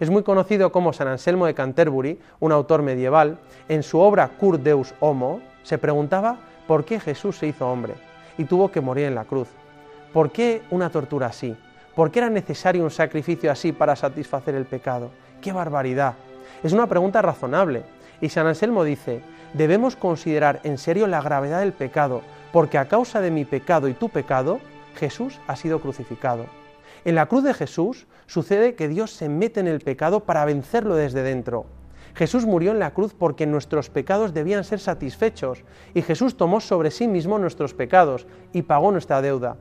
Es 0.00 0.10
muy 0.10 0.22
conocido 0.24 0.72
como 0.72 0.92
San 0.92 1.06
Anselmo 1.06 1.46
de 1.46 1.54
Canterbury, 1.54 2.18
un 2.40 2.50
autor 2.50 2.82
medieval, 2.82 3.38
en 3.68 3.82
su 3.82 4.00
obra 4.00 4.28
Cur 4.28 4.58
Deus 4.58 4.94
Homo, 4.98 5.40
se 5.64 5.78
preguntaba 5.78 6.36
por 6.68 6.84
qué 6.84 7.00
Jesús 7.00 7.38
se 7.38 7.48
hizo 7.48 7.68
hombre 7.68 7.94
y 8.38 8.44
tuvo 8.44 8.70
que 8.70 8.80
morir 8.80 9.06
en 9.06 9.16
la 9.16 9.24
cruz. 9.24 9.48
¿Por 10.12 10.30
qué 10.30 10.62
una 10.70 10.90
tortura 10.90 11.26
así? 11.26 11.56
¿Por 11.96 12.10
qué 12.10 12.20
era 12.20 12.30
necesario 12.30 12.84
un 12.84 12.90
sacrificio 12.90 13.50
así 13.50 13.72
para 13.72 13.96
satisfacer 13.96 14.54
el 14.54 14.66
pecado? 14.66 15.10
¡Qué 15.40 15.52
barbaridad! 15.52 16.14
Es 16.62 16.72
una 16.72 16.86
pregunta 16.86 17.20
razonable. 17.22 17.82
Y 18.20 18.28
San 18.28 18.46
Anselmo 18.46 18.84
dice, 18.84 19.22
debemos 19.54 19.96
considerar 19.96 20.60
en 20.64 20.78
serio 20.78 21.06
la 21.06 21.20
gravedad 21.20 21.60
del 21.60 21.72
pecado, 21.72 22.22
porque 22.52 22.78
a 22.78 22.86
causa 22.86 23.20
de 23.20 23.30
mi 23.30 23.44
pecado 23.44 23.88
y 23.88 23.94
tu 23.94 24.08
pecado, 24.08 24.60
Jesús 24.96 25.40
ha 25.46 25.56
sido 25.56 25.80
crucificado. 25.80 26.46
En 27.04 27.16
la 27.16 27.26
cruz 27.26 27.44
de 27.44 27.54
Jesús 27.54 28.06
sucede 28.26 28.74
que 28.74 28.88
Dios 28.88 29.10
se 29.10 29.28
mete 29.28 29.60
en 29.60 29.68
el 29.68 29.80
pecado 29.80 30.20
para 30.20 30.44
vencerlo 30.44 30.94
desde 30.94 31.22
dentro. 31.22 31.66
Jesús 32.14 32.46
murió 32.46 32.70
en 32.70 32.78
la 32.78 32.92
cruz 32.92 33.12
porque 33.12 33.44
nuestros 33.44 33.90
pecados 33.90 34.32
debían 34.32 34.62
ser 34.62 34.78
satisfechos 34.78 35.64
y 35.94 36.02
Jesús 36.02 36.36
tomó 36.36 36.60
sobre 36.60 36.92
sí 36.92 37.08
mismo 37.08 37.38
nuestros 37.38 37.74
pecados 37.74 38.26
y 38.52 38.62
pagó 38.62 38.92
nuestra 38.92 39.20
deuda. 39.20 39.56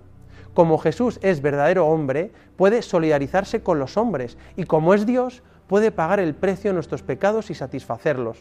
Como 0.54 0.78
Jesús 0.78 1.18
es 1.24 1.42
verdadero 1.42 1.88
hombre, 1.88 2.32
puede 2.56 2.84
solidarizarse 2.84 3.64
con 3.64 3.80
los 3.80 3.98
hombres 3.98 4.38
y 4.56 4.66
como 4.66 4.94
es 4.94 5.08
Dios, 5.08 5.42
puede 5.66 5.92
pagar 5.92 6.20
el 6.20 6.36
precio 6.36 6.70
de 6.70 6.76
nuestros 6.76 7.02
pecados 7.02 7.50
y 7.50 7.56
satisfacerlos. 7.56 8.38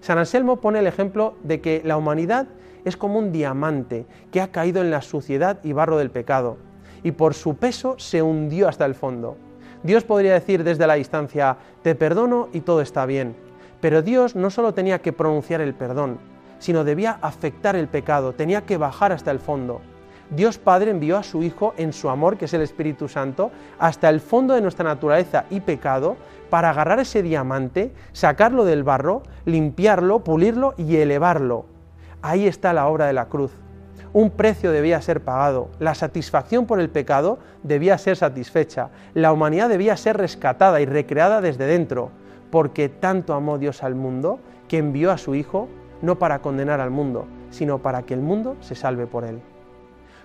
San 0.00 0.18
Anselmo 0.18 0.60
pone 0.60 0.78
el 0.78 0.86
ejemplo 0.86 1.34
de 1.42 1.60
que 1.60 1.82
la 1.84 1.96
humanidad 1.96 2.46
es 2.84 2.96
como 2.96 3.18
un 3.18 3.32
diamante 3.32 4.06
que 4.30 4.40
ha 4.40 4.52
caído 4.52 4.82
en 4.82 4.92
la 4.92 5.02
suciedad 5.02 5.58
y 5.64 5.72
barro 5.72 5.98
del 5.98 6.12
pecado 6.12 6.58
y 7.02 7.10
por 7.10 7.34
su 7.34 7.56
peso 7.56 7.96
se 7.98 8.22
hundió 8.22 8.68
hasta 8.68 8.84
el 8.84 8.94
fondo. 8.94 9.36
Dios 9.82 10.04
podría 10.04 10.34
decir 10.34 10.62
desde 10.62 10.86
la 10.86 10.94
distancia, 10.94 11.56
te 11.82 11.96
perdono 11.96 12.48
y 12.52 12.60
todo 12.60 12.80
está 12.82 13.04
bien 13.04 13.47
pero 13.80 14.02
Dios 14.02 14.34
no 14.34 14.50
solo 14.50 14.74
tenía 14.74 15.00
que 15.00 15.12
pronunciar 15.12 15.60
el 15.60 15.74
perdón, 15.74 16.18
sino 16.58 16.84
debía 16.84 17.18
afectar 17.22 17.76
el 17.76 17.88
pecado, 17.88 18.32
tenía 18.32 18.62
que 18.62 18.76
bajar 18.76 19.12
hasta 19.12 19.30
el 19.30 19.38
fondo. 19.38 19.80
Dios 20.30 20.58
Padre 20.58 20.90
envió 20.90 21.16
a 21.16 21.22
su 21.22 21.42
Hijo 21.42 21.72
en 21.78 21.92
su 21.92 22.10
amor, 22.10 22.36
que 22.36 22.44
es 22.44 22.54
el 22.54 22.60
Espíritu 22.60 23.08
Santo, 23.08 23.50
hasta 23.78 24.10
el 24.10 24.20
fondo 24.20 24.54
de 24.54 24.60
nuestra 24.60 24.84
naturaleza 24.84 25.46
y 25.48 25.60
pecado, 25.60 26.16
para 26.50 26.70
agarrar 26.70 26.98
ese 27.00 27.22
diamante, 27.22 27.92
sacarlo 28.12 28.64
del 28.64 28.82
barro, 28.82 29.22
limpiarlo, 29.46 30.24
pulirlo 30.24 30.74
y 30.76 30.96
elevarlo. 30.96 31.66
Ahí 32.20 32.46
está 32.46 32.72
la 32.72 32.88
obra 32.88 33.06
de 33.06 33.12
la 33.14 33.26
cruz. 33.26 33.52
Un 34.12 34.30
precio 34.30 34.72
debía 34.72 35.00
ser 35.00 35.22
pagado, 35.22 35.70
la 35.78 35.94
satisfacción 35.94 36.66
por 36.66 36.80
el 36.80 36.88
pecado 36.90 37.38
debía 37.62 37.96
ser 37.98 38.16
satisfecha, 38.16 38.88
la 39.14 39.32
humanidad 39.32 39.68
debía 39.68 39.96
ser 39.96 40.16
rescatada 40.16 40.80
y 40.80 40.86
recreada 40.86 41.40
desde 41.40 41.66
dentro 41.66 42.10
porque 42.50 42.88
tanto 42.88 43.34
amó 43.34 43.58
Dios 43.58 43.82
al 43.82 43.94
mundo 43.94 44.40
que 44.68 44.78
envió 44.78 45.10
a 45.10 45.18
su 45.18 45.34
Hijo 45.34 45.68
no 46.02 46.18
para 46.18 46.40
condenar 46.40 46.80
al 46.80 46.90
mundo, 46.90 47.26
sino 47.50 47.78
para 47.78 48.02
que 48.02 48.14
el 48.14 48.20
mundo 48.20 48.56
se 48.60 48.74
salve 48.74 49.06
por 49.06 49.24
él. 49.24 49.40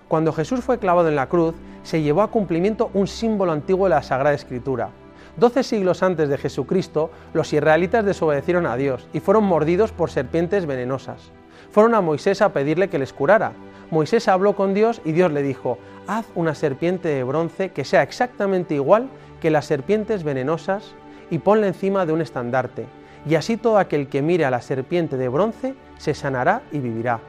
Cuando 0.08 0.32
Jesús 0.32 0.60
fue 0.60 0.78
clavado 0.78 1.08
en 1.08 1.16
la 1.16 1.28
cruz, 1.28 1.54
se 1.82 2.02
llevó 2.02 2.22
a 2.22 2.30
cumplimiento 2.30 2.90
un 2.94 3.06
símbolo 3.06 3.52
antiguo 3.52 3.86
de 3.86 3.94
la 3.94 4.02
Sagrada 4.02 4.34
Escritura. 4.34 4.90
Doce 5.36 5.64
siglos 5.64 6.02
antes 6.02 6.28
de 6.28 6.38
Jesucristo, 6.38 7.10
los 7.32 7.52
israelitas 7.52 8.04
desobedecieron 8.04 8.66
a 8.66 8.76
Dios 8.76 9.08
y 9.12 9.20
fueron 9.20 9.44
mordidos 9.44 9.90
por 9.90 10.10
serpientes 10.10 10.66
venenosas. 10.66 11.32
Fueron 11.72 11.94
a 11.94 12.00
Moisés 12.00 12.40
a 12.40 12.52
pedirle 12.52 12.88
que 12.88 13.00
les 13.00 13.12
curara. 13.12 13.52
Moisés 13.90 14.28
habló 14.28 14.54
con 14.54 14.74
Dios 14.74 15.00
y 15.04 15.12
Dios 15.12 15.32
le 15.32 15.42
dijo, 15.42 15.78
haz 16.06 16.26
una 16.34 16.54
serpiente 16.54 17.08
de 17.08 17.24
bronce 17.24 17.70
que 17.70 17.84
sea 17.84 18.02
exactamente 18.02 18.74
igual 18.74 19.08
que 19.40 19.50
las 19.50 19.66
serpientes 19.66 20.22
venenosas 20.22 20.94
y 21.30 21.38
ponla 21.38 21.66
encima 21.66 22.06
de 22.06 22.12
un 22.12 22.20
estandarte, 22.20 22.86
y 23.26 23.36
así 23.36 23.56
todo 23.56 23.78
aquel 23.78 24.08
que 24.08 24.22
mire 24.22 24.44
a 24.44 24.50
la 24.50 24.60
serpiente 24.60 25.16
de 25.16 25.28
bronce 25.28 25.74
se 25.98 26.14
sanará 26.14 26.62
y 26.72 26.78
vivirá. 26.78 27.20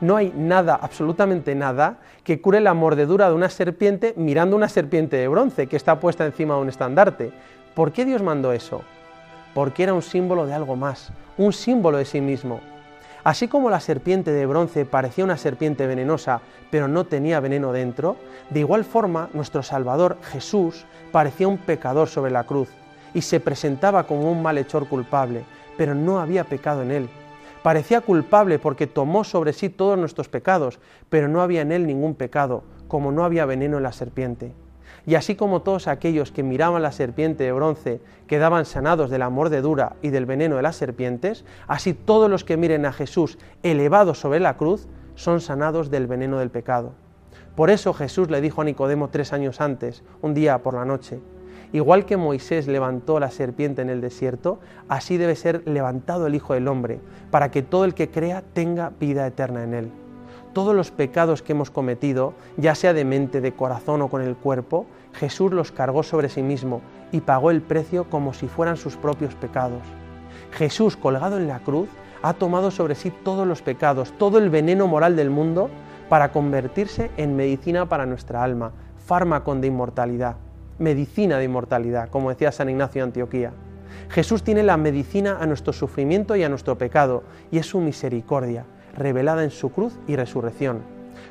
No 0.00 0.16
hay 0.16 0.32
nada, 0.36 0.74
absolutamente 0.74 1.54
nada, 1.54 1.98
que 2.24 2.40
cure 2.40 2.60
la 2.60 2.74
mordedura 2.74 3.28
de 3.28 3.34
una 3.34 3.48
serpiente 3.48 4.14
mirando 4.16 4.56
una 4.56 4.68
serpiente 4.68 5.16
de 5.16 5.28
bronce 5.28 5.68
que 5.68 5.76
está 5.76 6.00
puesta 6.00 6.26
encima 6.26 6.54
de 6.54 6.60
un 6.60 6.68
estandarte. 6.68 7.32
¿Por 7.74 7.92
qué 7.92 8.04
Dios 8.04 8.22
mandó 8.22 8.52
eso? 8.52 8.82
Porque 9.54 9.84
era 9.84 9.94
un 9.94 10.02
símbolo 10.02 10.46
de 10.46 10.54
algo 10.54 10.76
más, 10.76 11.12
un 11.38 11.52
símbolo 11.52 11.98
de 11.98 12.04
sí 12.04 12.20
mismo. 12.20 12.60
Así 13.24 13.46
como 13.46 13.70
la 13.70 13.78
serpiente 13.78 14.32
de 14.32 14.46
bronce 14.46 14.84
parecía 14.84 15.24
una 15.24 15.36
serpiente 15.36 15.86
venenosa, 15.86 16.40
pero 16.70 16.88
no 16.88 17.04
tenía 17.04 17.38
veneno 17.38 17.72
dentro, 17.72 18.16
de 18.50 18.60
igual 18.60 18.84
forma 18.84 19.28
nuestro 19.32 19.62
Salvador 19.62 20.18
Jesús 20.22 20.84
parecía 21.12 21.46
un 21.46 21.58
pecador 21.58 22.08
sobre 22.08 22.32
la 22.32 22.42
cruz, 22.42 22.68
y 23.14 23.22
se 23.22 23.40
presentaba 23.40 24.06
como 24.06 24.30
un 24.30 24.42
malhechor 24.42 24.88
culpable, 24.88 25.44
pero 25.76 25.94
no 25.94 26.20
había 26.20 26.44
pecado 26.44 26.82
en 26.82 26.90
él. 26.90 27.08
Parecía 27.62 28.00
culpable 28.00 28.58
porque 28.58 28.86
tomó 28.86 29.22
sobre 29.22 29.52
sí 29.52 29.68
todos 29.68 29.96
nuestros 29.96 30.28
pecados, 30.28 30.80
pero 31.08 31.28
no 31.28 31.42
había 31.42 31.60
en 31.60 31.70
él 31.70 31.86
ningún 31.86 32.14
pecado, 32.14 32.64
como 32.88 33.12
no 33.12 33.24
había 33.24 33.46
veneno 33.46 33.76
en 33.76 33.84
la 33.84 33.92
serpiente. 33.92 34.52
Y 35.06 35.16
así 35.16 35.34
como 35.34 35.62
todos 35.62 35.88
aquellos 35.88 36.30
que 36.30 36.42
miraban 36.42 36.82
la 36.82 36.92
serpiente 36.92 37.44
de 37.44 37.52
bronce 37.52 38.00
quedaban 38.26 38.64
sanados 38.64 39.10
de 39.10 39.18
la 39.18 39.30
mordedura 39.30 39.96
y 40.00 40.10
del 40.10 40.26
veneno 40.26 40.56
de 40.56 40.62
las 40.62 40.76
serpientes, 40.76 41.44
así 41.66 41.92
todos 41.94 42.30
los 42.30 42.44
que 42.44 42.56
miren 42.56 42.86
a 42.86 42.92
Jesús 42.92 43.38
elevado 43.62 44.14
sobre 44.14 44.40
la 44.40 44.56
cruz 44.56 44.86
son 45.14 45.40
sanados 45.40 45.90
del 45.90 46.06
veneno 46.06 46.38
del 46.38 46.50
pecado. 46.50 46.92
Por 47.56 47.70
eso 47.70 47.92
Jesús 47.92 48.30
le 48.30 48.40
dijo 48.40 48.62
a 48.62 48.64
Nicodemo 48.64 49.08
tres 49.08 49.32
años 49.32 49.60
antes, 49.60 50.02
un 50.22 50.34
día 50.34 50.62
por 50.62 50.74
la 50.74 50.84
noche, 50.84 51.20
Igual 51.72 52.04
que 52.04 52.18
Moisés 52.18 52.68
levantó 52.68 53.18
la 53.18 53.30
serpiente 53.30 53.80
en 53.80 53.88
el 53.88 54.02
desierto, 54.02 54.60
así 54.88 55.16
debe 55.16 55.34
ser 55.36 55.66
levantado 55.66 56.26
el 56.26 56.34
Hijo 56.34 56.52
del 56.52 56.68
Hombre, 56.68 57.00
para 57.30 57.50
que 57.50 57.62
todo 57.62 57.86
el 57.86 57.94
que 57.94 58.10
crea 58.10 58.42
tenga 58.52 58.92
vida 59.00 59.26
eterna 59.26 59.64
en 59.64 59.72
él. 59.72 59.90
Todos 60.52 60.74
los 60.74 60.90
pecados 60.90 61.40
que 61.40 61.52
hemos 61.52 61.70
cometido, 61.70 62.34
ya 62.58 62.74
sea 62.74 62.92
de 62.92 63.06
mente, 63.06 63.40
de 63.40 63.52
corazón 63.52 64.02
o 64.02 64.08
con 64.08 64.20
el 64.20 64.36
cuerpo, 64.36 64.84
Jesús 65.14 65.50
los 65.52 65.72
cargó 65.72 66.02
sobre 66.02 66.28
sí 66.28 66.42
mismo 66.42 66.82
y 67.10 67.22
pagó 67.22 67.50
el 67.50 67.62
precio 67.62 68.04
como 68.10 68.34
si 68.34 68.48
fueran 68.48 68.76
sus 68.76 68.96
propios 68.96 69.34
pecados. 69.34 69.80
Jesús, 70.50 70.98
colgado 70.98 71.38
en 71.38 71.48
la 71.48 71.60
cruz, 71.60 71.88
ha 72.20 72.34
tomado 72.34 72.70
sobre 72.70 72.94
sí 72.94 73.10
todos 73.24 73.46
los 73.46 73.62
pecados, 73.62 74.12
todo 74.18 74.36
el 74.36 74.50
veneno 74.50 74.86
moral 74.88 75.16
del 75.16 75.30
mundo, 75.30 75.70
para 76.10 76.32
convertirse 76.32 77.10
en 77.16 77.34
medicina 77.34 77.86
para 77.86 78.04
nuestra 78.04 78.42
alma, 78.42 78.72
fármaco 79.06 79.54
de 79.54 79.68
inmortalidad 79.68 80.36
medicina 80.78 81.38
de 81.38 81.44
inmortalidad, 81.44 82.08
como 82.08 82.30
decía 82.30 82.52
San 82.52 82.68
Ignacio 82.68 83.00
de 83.00 83.08
Antioquía. 83.08 83.52
Jesús 84.08 84.42
tiene 84.42 84.62
la 84.62 84.76
medicina 84.76 85.38
a 85.40 85.46
nuestro 85.46 85.72
sufrimiento 85.72 86.36
y 86.36 86.42
a 86.42 86.48
nuestro 86.48 86.76
pecado, 86.76 87.24
y 87.50 87.58
es 87.58 87.66
su 87.66 87.80
misericordia, 87.80 88.64
revelada 88.96 89.44
en 89.44 89.50
su 89.50 89.70
cruz 89.70 89.98
y 90.06 90.16
resurrección. 90.16 90.80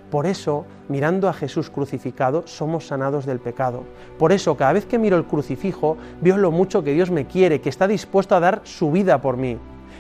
Por 0.09 0.25
eso, 0.25 0.65
mirando 0.89 1.29
a 1.29 1.33
Jesús 1.33 1.69
crucificado, 1.69 2.45
somos 2.45 2.87
sanados 2.87 3.25
del 3.25 3.39
pecado. 3.39 3.83
Por 4.19 4.31
eso, 4.31 4.57
cada 4.57 4.73
vez 4.73 4.85
que 4.85 4.99
miro 4.99 5.17
el 5.17 5.25
crucifijo, 5.25 5.97
veo 6.21 6.37
lo 6.37 6.51
mucho 6.51 6.83
que 6.83 6.93
Dios 6.93 7.11
me 7.11 7.27
quiere, 7.27 7.61
que 7.61 7.69
está 7.69 7.87
dispuesto 7.87 8.35
a 8.35 8.39
dar 8.39 8.61
su 8.63 8.91
vida 8.91 9.21
por 9.21 9.37
mí. 9.37 9.57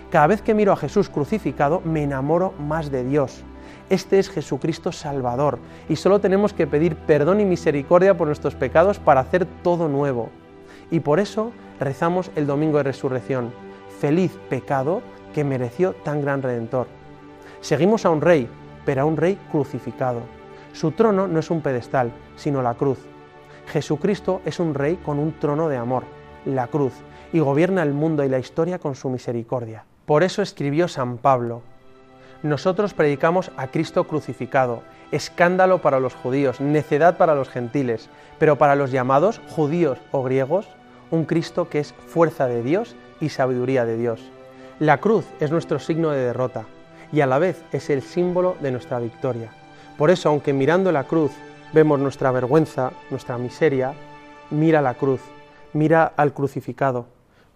Cada 0.09 0.27
vez 0.27 0.41
que 0.41 0.53
miro 0.53 0.73
a 0.73 0.77
Jesús 0.77 1.09
crucificado, 1.09 1.81
me 1.85 2.03
enamoro 2.03 2.53
más 2.59 2.91
de 2.91 3.03
Dios. 3.05 3.43
Este 3.91 4.19
es 4.19 4.29
Jesucristo 4.29 4.93
Salvador 4.93 5.59
y 5.89 5.97
solo 5.97 6.21
tenemos 6.21 6.53
que 6.53 6.65
pedir 6.65 6.95
perdón 6.95 7.41
y 7.41 7.45
misericordia 7.45 8.15
por 8.15 8.25
nuestros 8.25 8.55
pecados 8.55 8.99
para 8.99 9.19
hacer 9.19 9.45
todo 9.63 9.89
nuevo. 9.89 10.29
Y 10.89 11.01
por 11.01 11.19
eso 11.19 11.51
rezamos 11.77 12.31
el 12.37 12.47
Domingo 12.47 12.77
de 12.77 12.85
Resurrección. 12.85 13.51
Feliz 13.99 14.31
pecado 14.49 15.01
que 15.33 15.43
mereció 15.43 15.91
tan 15.91 16.21
gran 16.21 16.41
redentor. 16.41 16.87
Seguimos 17.59 18.05
a 18.05 18.11
un 18.11 18.21
rey, 18.21 18.47
pero 18.85 19.01
a 19.01 19.05
un 19.05 19.17
rey 19.17 19.37
crucificado. 19.51 20.21
Su 20.71 20.91
trono 20.91 21.27
no 21.27 21.39
es 21.39 21.51
un 21.51 21.59
pedestal, 21.59 22.13
sino 22.37 22.61
la 22.61 22.75
cruz. 22.75 22.99
Jesucristo 23.67 24.39
es 24.45 24.61
un 24.61 24.73
rey 24.73 25.01
con 25.03 25.19
un 25.19 25.37
trono 25.37 25.67
de 25.67 25.75
amor, 25.75 26.05
la 26.45 26.67
cruz, 26.67 26.93
y 27.33 27.39
gobierna 27.39 27.83
el 27.83 27.91
mundo 27.91 28.23
y 28.23 28.29
la 28.29 28.39
historia 28.39 28.79
con 28.79 28.95
su 28.95 29.09
misericordia. 29.09 29.83
Por 30.05 30.23
eso 30.23 30.41
escribió 30.41 30.87
San 30.87 31.17
Pablo, 31.17 31.61
nosotros 32.43 32.93
predicamos 32.93 33.51
a 33.55 33.67
Cristo 33.67 34.07
crucificado, 34.07 34.81
escándalo 35.11 35.81
para 35.81 35.99
los 35.99 36.15
judíos, 36.15 36.59
necedad 36.59 37.17
para 37.17 37.35
los 37.35 37.49
gentiles, 37.49 38.09
pero 38.39 38.57
para 38.57 38.75
los 38.75 38.91
llamados 38.91 39.41
judíos 39.49 39.99
o 40.11 40.23
griegos, 40.23 40.67
un 41.11 41.25
Cristo 41.25 41.69
que 41.69 41.79
es 41.79 41.93
fuerza 42.07 42.47
de 42.47 42.63
Dios 42.63 42.95
y 43.19 43.29
sabiduría 43.29 43.85
de 43.85 43.97
Dios. 43.97 44.21
La 44.79 44.97
cruz 44.97 45.25
es 45.39 45.51
nuestro 45.51 45.77
signo 45.77 46.09
de 46.09 46.21
derrota 46.21 46.65
y 47.11 47.21
a 47.21 47.27
la 47.27 47.37
vez 47.37 47.63
es 47.71 47.89
el 47.89 48.01
símbolo 48.01 48.55
de 48.61 48.71
nuestra 48.71 48.99
victoria. 48.99 49.51
Por 49.97 50.09
eso, 50.09 50.29
aunque 50.29 50.53
mirando 50.53 50.91
la 50.91 51.03
cruz 51.03 51.31
vemos 51.73 51.99
nuestra 51.99 52.31
vergüenza, 52.31 52.91
nuestra 53.11 53.37
miseria, 53.37 53.93
mira 54.49 54.81
la 54.81 54.95
cruz, 54.95 55.21
mira 55.73 56.11
al 56.15 56.33
crucificado, 56.33 57.05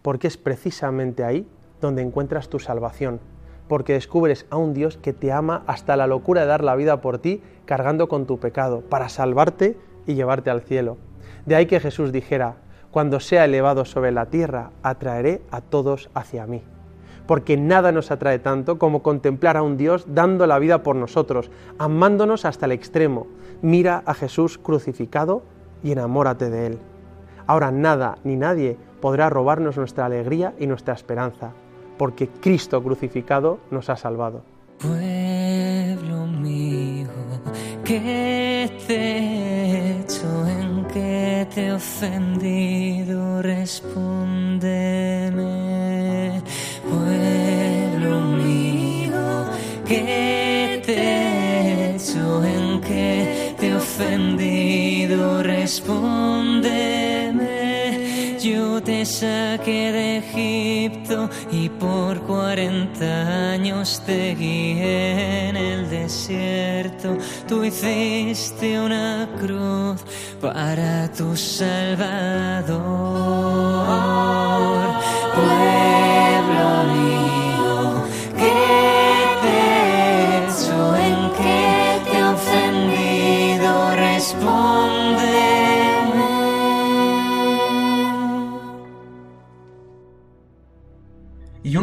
porque 0.02 0.28
es 0.28 0.38
precisamente 0.38 1.24
ahí 1.24 1.48
donde 1.82 2.04
encuentras 2.04 2.50
tu 2.50 2.60
salvación, 2.60 3.20
porque 3.68 3.94
descubres 3.94 4.46
a 4.50 4.58
un 4.58 4.74
Dios 4.74 4.98
que 4.98 5.14
te 5.14 5.32
ama 5.32 5.64
hasta 5.68 5.96
la 5.96 6.08
locura 6.08 6.42
de 6.42 6.48
dar 6.48 6.64
la 6.64 6.76
vida 6.76 7.02
por 7.02 7.18
ti, 7.18 7.42
cargando 7.66 8.08
con 8.08 8.26
tu 8.26 8.40
pecado, 8.40 8.82
para 8.82 9.10
salvarte 9.10 9.78
y 10.06 10.14
llevarte 10.14 10.50
al 10.50 10.62
cielo. 10.62 10.98
De 11.46 11.56
ahí 11.56 11.66
que 11.66 11.80
Jesús 11.80 12.12
dijera, 12.12 12.58
cuando 12.92 13.20
sea 13.20 13.46
elevado 13.46 13.86
sobre 13.86 14.12
la 14.12 14.28
tierra, 14.28 14.72
atraeré 14.84 15.42
a 15.52 15.62
todos 15.62 16.10
hacia 16.14 16.46
mí. 16.48 16.64
Porque 17.28 17.58
nada 17.58 17.92
nos 17.92 18.12
atrae 18.12 18.38
tanto 18.38 18.78
como 18.78 19.02
contemplar 19.02 19.58
a 19.58 19.64
un 19.64 19.78
Dios 19.78 20.06
dando 20.08 20.46
la 20.46 20.60
vida 20.60 20.84
por 20.84 20.96
nosotros, 20.96 21.50
amándonos 21.80 22.46
hasta 22.46 22.68
el 22.68 22.72
extremo. 22.72 23.28
Mira 23.64 24.04
a 24.06 24.14
Jesús 24.14 24.60
crucificado 24.60 25.42
y 25.84 25.92
enamórate 25.92 26.52
de 26.52 26.68
Él. 26.68 26.80
Ahora 27.48 27.72
nada 27.72 28.20
ni 28.24 28.36
nadie 28.36 28.78
podrá 29.02 29.30
robarnos 29.30 29.78
nuestra 29.78 30.06
alegría 30.06 30.54
y 30.60 30.68
nuestra 30.68 30.94
esperanza 30.94 31.54
porque 31.98 32.28
Cristo 32.28 32.82
crucificado 32.84 33.60
nos 33.72 33.90
ha 33.90 33.96
salvado. 33.96 34.44
Pueblo 34.80 36.28
mío, 36.28 37.08
¿qué 37.84 38.70
te 38.88 38.96
he 38.96 40.00
hecho? 40.00 40.48
¿En 40.48 40.86
qué 40.86 41.48
te 41.54 41.68
he 41.68 41.72
ofendido? 41.74 43.42
Respóndeme. 43.42 46.42
Pueblo 46.90 48.22
mío, 48.22 49.46
¿qué 49.88 50.82
te 50.86 50.94
he 50.94 51.96
hecho? 51.96 52.44
¿En 52.44 52.82
qué 52.82 53.56
te 53.58 53.70
he 53.70 53.76
ofendido? 53.76 55.42
Respóndeme. 55.42 57.05
Te 58.84 59.06
saqué 59.06 59.92
de 59.92 60.18
Egipto 60.18 61.30
y 61.52 61.70
por 61.70 62.22
cuarenta 62.22 63.52
años 63.54 64.02
te 64.06 64.36
guié 64.36 65.50
en 65.50 65.58
el 65.58 65.90
desierto. 65.90 67.18
Tú 67.48 67.64
hiciste 67.64 68.80
una 68.80 69.30
cruz 69.40 70.04
para 70.42 71.10
tu 71.12 71.36
Salvador. 71.36 72.76
Pueblo 75.34 76.05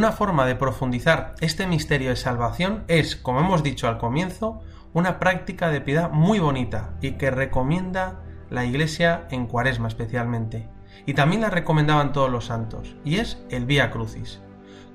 una 0.02 0.10
forma 0.10 0.46
de 0.46 0.56
profundizar 0.56 1.36
este 1.40 1.68
misterio 1.68 2.10
de 2.10 2.16
salvación 2.16 2.82
es, 2.88 3.14
como 3.14 3.38
hemos 3.38 3.62
dicho 3.62 3.86
al 3.86 3.98
comienzo, 3.98 4.60
una 4.92 5.20
práctica 5.20 5.68
de 5.68 5.80
piedad 5.80 6.10
muy 6.10 6.40
bonita 6.40 6.96
y 7.00 7.12
que 7.12 7.30
recomienda 7.30 8.18
la 8.50 8.64
Iglesia 8.64 9.28
en 9.30 9.46
Cuaresma 9.46 9.86
especialmente. 9.86 10.68
Y 11.06 11.14
también 11.14 11.42
la 11.42 11.50
recomendaban 11.50 12.12
todos 12.12 12.28
los 12.32 12.46
santos, 12.46 12.96
y 13.04 13.18
es 13.18 13.44
el 13.48 13.64
Vía 13.64 13.92
Crucis. 13.92 14.40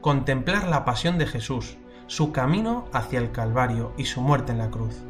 Contemplar 0.02 0.68
la 0.68 0.84
pasión 0.84 1.18
de 1.18 1.26
Jesús, 1.26 1.78
su 2.08 2.34
camino 2.34 2.90
hacia 2.92 3.20
el 3.20 3.32
Calvario 3.32 3.94
y 3.98 4.04
su 4.04 4.20
muerte 4.20 4.52
en 4.52 4.58
la 4.58 4.72
cruz. 4.72 5.06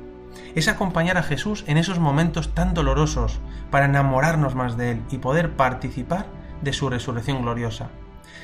Es 0.53 0.67
acompañar 0.67 1.17
a 1.17 1.23
Jesús 1.23 1.63
en 1.65 1.77
esos 1.77 1.97
momentos 1.97 2.53
tan 2.53 2.75
dolorosos 2.75 3.39
para 3.71 3.85
enamorarnos 3.85 4.53
más 4.53 4.77
de 4.77 4.91
Él 4.91 5.01
y 5.09 5.17
poder 5.17 5.55
participar 5.55 6.27
de 6.61 6.71
su 6.71 6.87
resurrección 6.87 7.41
gloriosa. 7.41 7.89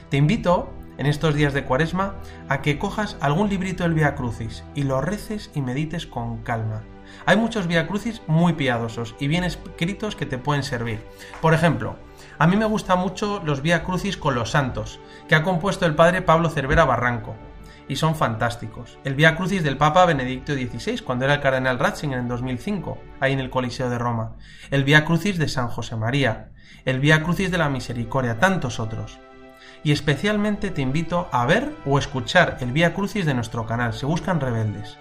Te 0.09 0.17
invito 0.17 0.73
en 0.97 1.05
estos 1.05 1.35
días 1.35 1.53
de 1.53 1.63
Cuaresma 1.63 2.15
a 2.49 2.61
que 2.61 2.77
cojas 2.77 3.17
algún 3.19 3.49
librito 3.49 3.83
del 3.83 3.93
Via 3.93 4.15
Crucis 4.15 4.63
y 4.75 4.83
lo 4.83 5.01
reces 5.01 5.51
y 5.53 5.61
medites 5.61 6.05
con 6.05 6.43
calma. 6.43 6.81
Hay 7.25 7.37
muchos 7.37 7.67
Via 7.67 7.87
Crucis 7.87 8.21
muy 8.27 8.53
piadosos 8.53 9.15
y 9.19 9.27
bien 9.27 9.43
escritos 9.43 10.15
que 10.15 10.25
te 10.25 10.37
pueden 10.37 10.63
servir. 10.63 11.03
Por 11.41 11.53
ejemplo, 11.53 11.95
a 12.39 12.47
mí 12.47 12.55
me 12.55 12.65
gustan 12.65 12.99
mucho 12.99 13.41
los 13.43 13.61
Via 13.61 13.83
Crucis 13.83 14.17
con 14.17 14.35
los 14.35 14.51
santos, 14.51 14.99
que 15.27 15.35
ha 15.35 15.43
compuesto 15.43 15.85
el 15.85 15.95
padre 15.95 16.21
Pablo 16.21 16.49
Cervera 16.49 16.85
Barranco, 16.85 17.35
y 17.87 17.97
son 17.97 18.15
fantásticos. 18.15 18.97
El 19.03 19.15
Via 19.15 19.35
Crucis 19.35 19.63
del 19.63 19.77
Papa 19.77 20.05
Benedicto 20.05 20.53
XVI, 20.53 20.99
cuando 20.99 21.25
era 21.25 21.35
el 21.35 21.41
cardenal 21.41 21.79
Ratzinger 21.79 22.19
en 22.19 22.27
2005, 22.27 22.97
ahí 23.19 23.33
en 23.33 23.39
el 23.39 23.49
Coliseo 23.49 23.89
de 23.89 23.97
Roma. 23.97 24.33
El 24.71 24.83
Via 24.83 25.05
Crucis 25.05 25.37
de 25.37 25.47
San 25.47 25.67
José 25.67 25.95
María. 25.95 26.51
El 26.85 26.99
Via 26.99 27.23
Crucis 27.23 27.51
de 27.51 27.57
la 27.57 27.69
Misericordia, 27.69 28.39
tantos 28.39 28.79
otros 28.79 29.19
y 29.83 29.91
especialmente 29.91 30.71
te 30.71 30.81
invito 30.81 31.27
a 31.31 31.45
ver 31.45 31.75
o 31.85 31.99
escuchar 31.99 32.57
el 32.61 32.71
Vía 32.71 32.93
Crucis 32.93 33.25
de 33.25 33.33
nuestro 33.33 33.65
canal, 33.65 33.93
se 33.93 34.05
buscan 34.05 34.39
rebeldes, 34.39 34.97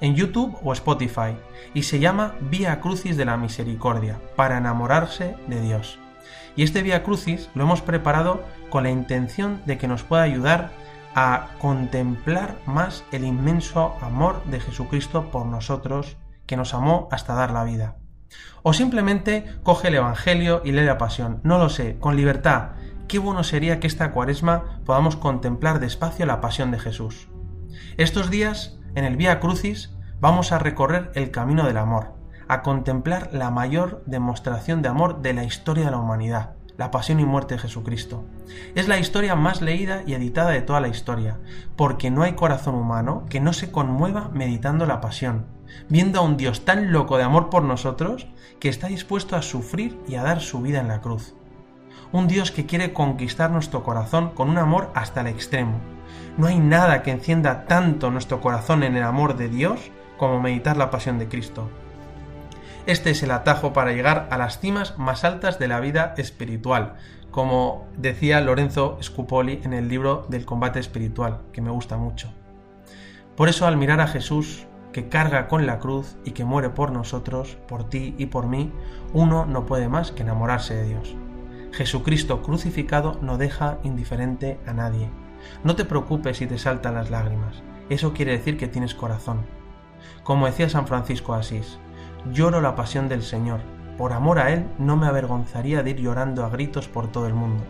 en 0.00 0.14
YouTube 0.14 0.58
o 0.62 0.72
Spotify, 0.72 1.36
y 1.72 1.84
se 1.84 1.98
llama 1.98 2.34
Vía 2.40 2.80
Crucis 2.80 3.16
de 3.16 3.24
la 3.24 3.36
Misericordia, 3.36 4.20
para 4.36 4.58
enamorarse 4.58 5.36
de 5.46 5.60
Dios. 5.60 5.98
Y 6.54 6.62
este 6.62 6.82
Vía 6.82 7.02
Crucis 7.02 7.48
lo 7.54 7.64
hemos 7.64 7.80
preparado 7.80 8.44
con 8.70 8.84
la 8.84 8.90
intención 8.90 9.62
de 9.64 9.78
que 9.78 9.88
nos 9.88 10.02
pueda 10.02 10.22
ayudar 10.22 10.70
a 11.14 11.48
contemplar 11.58 12.56
más 12.66 13.04
el 13.10 13.24
inmenso 13.24 13.96
amor 14.02 14.44
de 14.44 14.60
Jesucristo 14.60 15.30
por 15.30 15.46
nosotros, 15.46 16.18
que 16.44 16.58
nos 16.58 16.74
amó 16.74 17.08
hasta 17.10 17.34
dar 17.34 17.52
la 17.52 17.64
vida. 17.64 17.96
O 18.62 18.74
simplemente 18.74 19.46
coge 19.62 19.88
el 19.88 19.94
Evangelio 19.94 20.60
y 20.64 20.72
lee 20.72 20.84
la 20.84 20.98
Pasión, 20.98 21.40
no 21.42 21.56
lo 21.58 21.68
sé, 21.70 21.98
con 21.98 22.16
libertad, 22.16 22.72
qué 23.08 23.18
bueno 23.18 23.44
sería 23.44 23.80
que 23.80 23.86
esta 23.86 24.10
cuaresma 24.12 24.80
podamos 24.84 25.16
contemplar 25.16 25.80
despacio 25.80 26.26
la 26.26 26.40
pasión 26.40 26.70
de 26.70 26.78
Jesús. 26.78 27.28
Estos 27.96 28.30
días, 28.30 28.78
en 28.94 29.04
el 29.04 29.16
Vía 29.16 29.40
Crucis, 29.40 29.94
vamos 30.20 30.52
a 30.52 30.58
recorrer 30.58 31.12
el 31.14 31.30
camino 31.30 31.64
del 31.66 31.76
amor, 31.76 32.14
a 32.48 32.62
contemplar 32.62 33.30
la 33.32 33.50
mayor 33.50 34.02
demostración 34.06 34.82
de 34.82 34.88
amor 34.88 35.22
de 35.22 35.34
la 35.34 35.44
historia 35.44 35.86
de 35.86 35.90
la 35.90 35.98
humanidad, 35.98 36.54
la 36.76 36.90
pasión 36.90 37.20
y 37.20 37.24
muerte 37.24 37.54
de 37.54 37.60
Jesucristo. 37.60 38.24
Es 38.74 38.88
la 38.88 38.98
historia 38.98 39.34
más 39.34 39.62
leída 39.62 40.02
y 40.06 40.14
editada 40.14 40.50
de 40.50 40.62
toda 40.62 40.80
la 40.80 40.88
historia, 40.88 41.38
porque 41.76 42.10
no 42.10 42.22
hay 42.22 42.34
corazón 42.34 42.74
humano 42.74 43.24
que 43.28 43.40
no 43.40 43.52
se 43.52 43.70
conmueva 43.70 44.30
meditando 44.32 44.86
la 44.86 45.00
pasión, 45.00 45.46
viendo 45.88 46.20
a 46.20 46.22
un 46.22 46.36
Dios 46.36 46.64
tan 46.64 46.92
loco 46.92 47.16
de 47.16 47.24
amor 47.24 47.50
por 47.50 47.62
nosotros 47.62 48.26
que 48.60 48.68
está 48.68 48.88
dispuesto 48.88 49.36
a 49.36 49.42
sufrir 49.42 49.98
y 50.08 50.16
a 50.16 50.22
dar 50.22 50.40
su 50.40 50.60
vida 50.60 50.80
en 50.80 50.88
la 50.88 51.00
cruz. 51.00 51.34
Un 52.12 52.28
Dios 52.28 52.50
que 52.50 52.66
quiere 52.66 52.92
conquistar 52.92 53.50
nuestro 53.50 53.82
corazón 53.82 54.30
con 54.30 54.48
un 54.48 54.58
amor 54.58 54.90
hasta 54.94 55.20
el 55.20 55.26
extremo. 55.26 55.80
No 56.36 56.46
hay 56.46 56.58
nada 56.58 57.02
que 57.02 57.10
encienda 57.10 57.64
tanto 57.66 58.10
nuestro 58.10 58.40
corazón 58.40 58.82
en 58.82 58.96
el 58.96 59.02
amor 59.02 59.36
de 59.36 59.48
Dios 59.48 59.90
como 60.16 60.40
meditar 60.40 60.76
la 60.76 60.90
pasión 60.90 61.18
de 61.18 61.28
Cristo. 61.28 61.68
Este 62.86 63.10
es 63.10 63.22
el 63.22 63.32
atajo 63.32 63.72
para 63.72 63.92
llegar 63.92 64.28
a 64.30 64.38
las 64.38 64.60
cimas 64.60 64.96
más 64.98 65.24
altas 65.24 65.58
de 65.58 65.66
la 65.66 65.80
vida 65.80 66.14
espiritual, 66.16 66.94
como 67.30 67.86
decía 67.96 68.40
Lorenzo 68.40 68.98
Scupoli 69.02 69.60
en 69.64 69.72
el 69.72 69.88
libro 69.88 70.24
del 70.28 70.46
combate 70.46 70.78
espiritual, 70.78 71.40
que 71.52 71.60
me 71.60 71.70
gusta 71.70 71.96
mucho. 71.96 72.32
Por 73.36 73.48
eso 73.48 73.66
al 73.66 73.76
mirar 73.76 74.00
a 74.00 74.06
Jesús, 74.06 74.66
que 74.92 75.08
carga 75.08 75.48
con 75.48 75.66
la 75.66 75.78
cruz 75.78 76.16
y 76.24 76.30
que 76.30 76.44
muere 76.44 76.70
por 76.70 76.92
nosotros, 76.92 77.58
por 77.68 77.88
ti 77.88 78.14
y 78.16 78.26
por 78.26 78.46
mí, 78.46 78.72
uno 79.12 79.44
no 79.44 79.66
puede 79.66 79.88
más 79.88 80.12
que 80.12 80.22
enamorarse 80.22 80.74
de 80.74 80.84
Dios. 80.84 81.16
Jesucristo 81.76 82.40
crucificado 82.40 83.18
no 83.20 83.36
deja 83.36 83.78
indiferente 83.82 84.58
a 84.66 84.72
nadie. 84.72 85.10
No 85.62 85.76
te 85.76 85.84
preocupes 85.84 86.38
si 86.38 86.46
te 86.46 86.56
saltan 86.56 86.94
las 86.94 87.10
lágrimas, 87.10 87.62
eso 87.90 88.14
quiere 88.14 88.32
decir 88.32 88.56
que 88.56 88.66
tienes 88.66 88.94
corazón. 88.94 89.44
Como 90.24 90.46
decía 90.46 90.70
San 90.70 90.86
Francisco 90.86 91.34
Asís, 91.34 91.78
lloro 92.32 92.62
la 92.62 92.76
pasión 92.76 93.10
del 93.10 93.22
Señor. 93.22 93.60
Por 93.98 94.14
amor 94.14 94.38
a 94.38 94.54
Él 94.54 94.66
no 94.78 94.96
me 94.96 95.06
avergonzaría 95.06 95.82
de 95.82 95.90
ir 95.90 95.96
llorando 95.98 96.46
a 96.46 96.48
gritos 96.48 96.88
por 96.88 97.12
todo 97.12 97.26
el 97.26 97.34
mundo. 97.34 97.62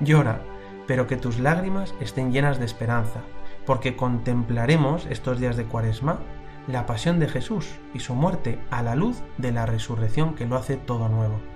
Llora, 0.00 0.40
pero 0.86 1.06
que 1.06 1.18
tus 1.18 1.38
lágrimas 1.38 1.94
estén 2.00 2.32
llenas 2.32 2.58
de 2.58 2.64
esperanza, 2.64 3.20
porque 3.66 3.96
contemplaremos 3.96 5.06
estos 5.10 5.38
días 5.38 5.58
de 5.58 5.64
Cuaresma 5.64 6.20
la 6.68 6.86
pasión 6.86 7.20
de 7.20 7.28
Jesús 7.28 7.68
y 7.92 8.00
su 8.00 8.14
muerte 8.14 8.58
a 8.70 8.82
la 8.82 8.94
luz 8.94 9.22
de 9.36 9.52
la 9.52 9.66
resurrección 9.66 10.34
que 10.34 10.46
lo 10.46 10.56
hace 10.56 10.78
todo 10.78 11.10
nuevo. 11.10 11.51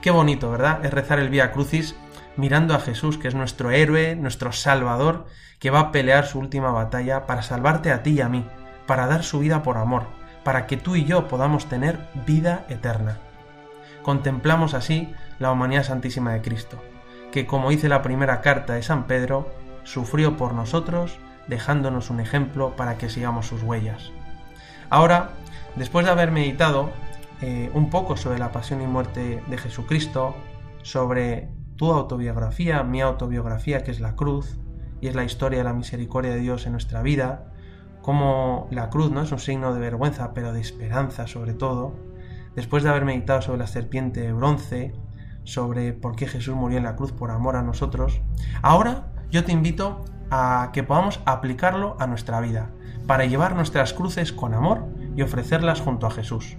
Qué 0.00 0.10
bonito, 0.10 0.50
¿verdad? 0.50 0.82
Es 0.82 0.92
rezar 0.94 1.18
el 1.18 1.28
Vía 1.28 1.52
Crucis 1.52 1.94
mirando 2.36 2.74
a 2.74 2.80
Jesús, 2.80 3.18
que 3.18 3.28
es 3.28 3.34
nuestro 3.34 3.70
héroe, 3.70 4.16
nuestro 4.16 4.50
Salvador, 4.50 5.26
que 5.58 5.68
va 5.70 5.80
a 5.80 5.92
pelear 5.92 6.26
su 6.26 6.38
última 6.38 6.70
batalla 6.70 7.26
para 7.26 7.42
salvarte 7.42 7.92
a 7.92 8.02
ti 8.02 8.12
y 8.12 8.20
a 8.22 8.28
mí, 8.30 8.46
para 8.86 9.06
dar 9.06 9.24
su 9.24 9.40
vida 9.40 9.62
por 9.62 9.76
amor, 9.76 10.04
para 10.42 10.66
que 10.66 10.78
tú 10.78 10.96
y 10.96 11.04
yo 11.04 11.28
podamos 11.28 11.68
tener 11.68 12.08
vida 12.26 12.64
eterna. 12.70 13.18
Contemplamos 14.02 14.72
así 14.72 15.12
la 15.38 15.52
humanidad 15.52 15.84
santísima 15.84 16.32
de 16.32 16.40
Cristo, 16.40 16.82
que 17.30 17.46
como 17.46 17.68
dice 17.68 17.90
la 17.90 18.00
primera 18.00 18.40
carta 18.40 18.72
de 18.72 18.82
San 18.82 19.06
Pedro, 19.06 19.52
sufrió 19.84 20.38
por 20.38 20.54
nosotros, 20.54 21.18
dejándonos 21.46 22.08
un 22.08 22.20
ejemplo 22.20 22.74
para 22.74 22.96
que 22.96 23.10
sigamos 23.10 23.46
sus 23.46 23.62
huellas. 23.62 24.12
Ahora, 24.88 25.32
después 25.76 26.06
de 26.06 26.12
haber 26.12 26.30
meditado 26.30 26.90
eh, 27.42 27.70
un 27.74 27.90
poco 27.90 28.16
sobre 28.16 28.38
la 28.38 28.52
pasión 28.52 28.82
y 28.82 28.86
muerte 28.86 29.42
de 29.48 29.58
Jesucristo, 29.58 30.34
sobre 30.82 31.48
tu 31.76 31.92
autobiografía, 31.92 32.82
mi 32.82 33.00
autobiografía, 33.00 33.82
que 33.82 33.90
es 33.90 34.00
la 34.00 34.14
cruz, 34.14 34.58
y 35.00 35.08
es 35.08 35.14
la 35.14 35.24
historia 35.24 35.58
de 35.58 35.64
la 35.64 35.72
misericordia 35.72 36.32
de 36.32 36.40
Dios 36.40 36.66
en 36.66 36.72
nuestra 36.72 37.02
vida, 37.02 37.52
como 38.02 38.68
la 38.70 38.90
cruz 38.90 39.10
no 39.10 39.22
es 39.22 39.32
un 39.32 39.38
signo 39.38 39.72
de 39.74 39.80
vergüenza, 39.80 40.34
pero 40.34 40.52
de 40.52 40.60
esperanza 40.60 41.26
sobre 41.26 41.54
todo, 41.54 41.94
después 42.54 42.82
de 42.82 42.90
haber 42.90 43.04
meditado 43.04 43.42
sobre 43.42 43.58
la 43.58 43.66
serpiente 43.66 44.20
de 44.20 44.32
bronce, 44.32 44.92
sobre 45.44 45.92
por 45.92 46.16
qué 46.16 46.26
Jesús 46.26 46.54
murió 46.54 46.78
en 46.78 46.84
la 46.84 46.96
cruz 46.96 47.12
por 47.12 47.30
amor 47.30 47.56
a 47.56 47.62
nosotros, 47.62 48.20
ahora 48.62 49.12
yo 49.30 49.44
te 49.44 49.52
invito 49.52 50.04
a 50.30 50.70
que 50.72 50.82
podamos 50.82 51.20
aplicarlo 51.24 51.96
a 51.98 52.06
nuestra 52.06 52.40
vida, 52.40 52.70
para 53.06 53.24
llevar 53.24 53.56
nuestras 53.56 53.92
cruces 53.92 54.32
con 54.32 54.54
amor 54.54 54.86
y 55.16 55.22
ofrecerlas 55.22 55.80
junto 55.80 56.06
a 56.06 56.10
Jesús. 56.10 56.56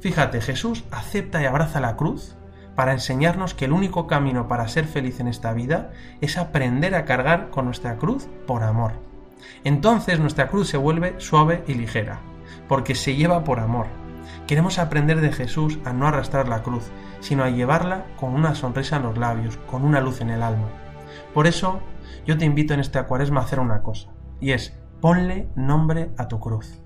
Fíjate, 0.00 0.40
Jesús 0.40 0.84
acepta 0.90 1.42
y 1.42 1.46
abraza 1.46 1.80
la 1.80 1.96
cruz 1.96 2.36
para 2.74 2.92
enseñarnos 2.92 3.54
que 3.54 3.66
el 3.66 3.72
único 3.72 4.06
camino 4.06 4.48
para 4.48 4.68
ser 4.68 4.86
feliz 4.86 5.20
en 5.20 5.28
esta 5.28 5.52
vida 5.52 5.90
es 6.20 6.38
aprender 6.38 6.94
a 6.94 7.04
cargar 7.04 7.50
con 7.50 7.66
nuestra 7.66 7.96
cruz 7.96 8.28
por 8.46 8.62
amor. 8.62 8.92
Entonces 9.64 10.20
nuestra 10.20 10.48
cruz 10.48 10.68
se 10.68 10.76
vuelve 10.76 11.14
suave 11.18 11.64
y 11.66 11.74
ligera, 11.74 12.20
porque 12.68 12.94
se 12.94 13.14
lleva 13.14 13.44
por 13.44 13.60
amor. 13.60 13.86
Queremos 14.46 14.78
aprender 14.78 15.20
de 15.20 15.32
Jesús 15.32 15.78
a 15.84 15.92
no 15.92 16.06
arrastrar 16.06 16.48
la 16.48 16.62
cruz, 16.62 16.90
sino 17.20 17.44
a 17.44 17.50
llevarla 17.50 18.06
con 18.18 18.34
una 18.34 18.54
sonrisa 18.54 18.96
en 18.96 19.04
los 19.04 19.18
labios, 19.18 19.56
con 19.70 19.84
una 19.84 20.00
luz 20.00 20.20
en 20.20 20.30
el 20.30 20.42
alma. 20.42 20.68
Por 21.34 21.46
eso, 21.46 21.80
yo 22.26 22.38
te 22.38 22.44
invito 22.44 22.74
en 22.74 22.80
este 22.80 23.02
cuaresma 23.02 23.40
a 23.40 23.44
hacer 23.44 23.60
una 23.60 23.82
cosa, 23.82 24.08
y 24.40 24.52
es 24.52 24.76
ponle 25.00 25.48
nombre 25.56 26.10
a 26.16 26.28
tu 26.28 26.40
cruz. 26.40 26.81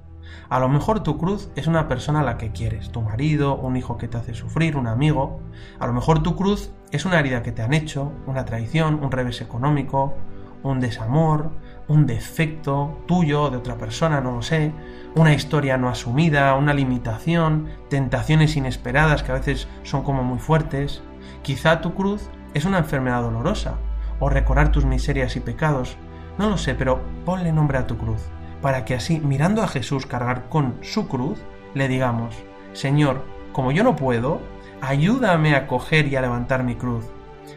A 0.48 0.58
lo 0.58 0.68
mejor 0.68 1.00
tu 1.00 1.18
cruz 1.18 1.50
es 1.56 1.66
una 1.66 1.88
persona 1.88 2.20
a 2.20 2.24
la 2.24 2.38
que 2.38 2.52
quieres, 2.52 2.90
tu 2.90 3.02
marido, 3.02 3.56
un 3.56 3.76
hijo 3.76 3.98
que 3.98 4.08
te 4.08 4.16
hace 4.16 4.34
sufrir, 4.34 4.76
un 4.76 4.86
amigo. 4.86 5.40
A 5.78 5.86
lo 5.86 5.92
mejor 5.92 6.22
tu 6.22 6.36
cruz 6.36 6.70
es 6.92 7.04
una 7.04 7.18
herida 7.18 7.42
que 7.42 7.52
te 7.52 7.62
han 7.62 7.74
hecho, 7.74 8.12
una 8.26 8.44
traición, 8.44 9.00
un 9.02 9.10
revés 9.10 9.40
económico, 9.40 10.14
un 10.62 10.80
desamor, 10.80 11.50
un 11.88 12.06
defecto 12.06 13.02
tuyo 13.06 13.44
o 13.44 13.50
de 13.50 13.56
otra 13.56 13.76
persona, 13.76 14.20
no 14.20 14.32
lo 14.32 14.42
sé, 14.42 14.72
una 15.14 15.32
historia 15.32 15.78
no 15.78 15.88
asumida, 15.88 16.54
una 16.54 16.74
limitación, 16.74 17.68
tentaciones 17.88 18.56
inesperadas 18.56 19.22
que 19.22 19.32
a 19.32 19.36
veces 19.36 19.68
son 19.82 20.02
como 20.02 20.22
muy 20.22 20.38
fuertes. 20.38 21.02
Quizá 21.42 21.80
tu 21.80 21.94
cruz 21.94 22.28
es 22.54 22.64
una 22.64 22.78
enfermedad 22.78 23.22
dolorosa, 23.22 23.74
o 24.18 24.28
recordar 24.28 24.72
tus 24.72 24.84
miserias 24.84 25.36
y 25.36 25.40
pecados, 25.40 25.96
no 26.38 26.50
lo 26.50 26.58
sé, 26.58 26.74
pero 26.74 27.00
ponle 27.24 27.52
nombre 27.52 27.78
a 27.78 27.86
tu 27.86 27.96
cruz, 27.96 28.22
para 28.66 28.84
que 28.84 28.96
así, 28.96 29.20
mirando 29.20 29.62
a 29.62 29.68
Jesús 29.68 30.06
cargar 30.06 30.48
con 30.48 30.80
su 30.82 31.06
cruz, 31.06 31.38
le 31.74 31.86
digamos, 31.86 32.34
Señor, 32.72 33.24
como 33.52 33.70
yo 33.70 33.84
no 33.84 33.94
puedo, 33.94 34.40
ayúdame 34.80 35.54
a 35.54 35.68
coger 35.68 36.08
y 36.08 36.16
a 36.16 36.20
levantar 36.20 36.64
mi 36.64 36.74
cruz. 36.74 37.04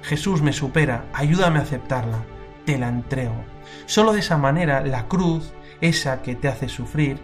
Jesús 0.04 0.44
me 0.44 0.54
supera, 0.54 1.06
ayúdame 1.12 1.58
a 1.58 1.64
aceptarla, 1.64 2.20
te 2.64 2.78
la 2.78 2.90
entrego. 2.90 3.44
Solo 3.88 4.14
de 4.14 4.20
esa 4.20 4.38
manera 4.38 4.82
la 4.82 5.08
cruz, 5.08 5.52
esa 5.82 6.22
que 6.22 6.36
te 6.36 6.48
hace 6.48 6.70
sufrir, 6.70 7.20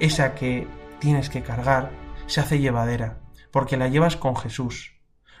esa 0.00 0.34
que 0.34 0.66
tienes 0.98 1.28
que 1.28 1.42
cargar, 1.42 1.90
se 2.24 2.40
hace 2.40 2.58
llevadera, 2.58 3.18
porque 3.52 3.76
la 3.76 3.88
llevas 3.88 4.16
con 4.16 4.34
Jesús. 4.34 4.94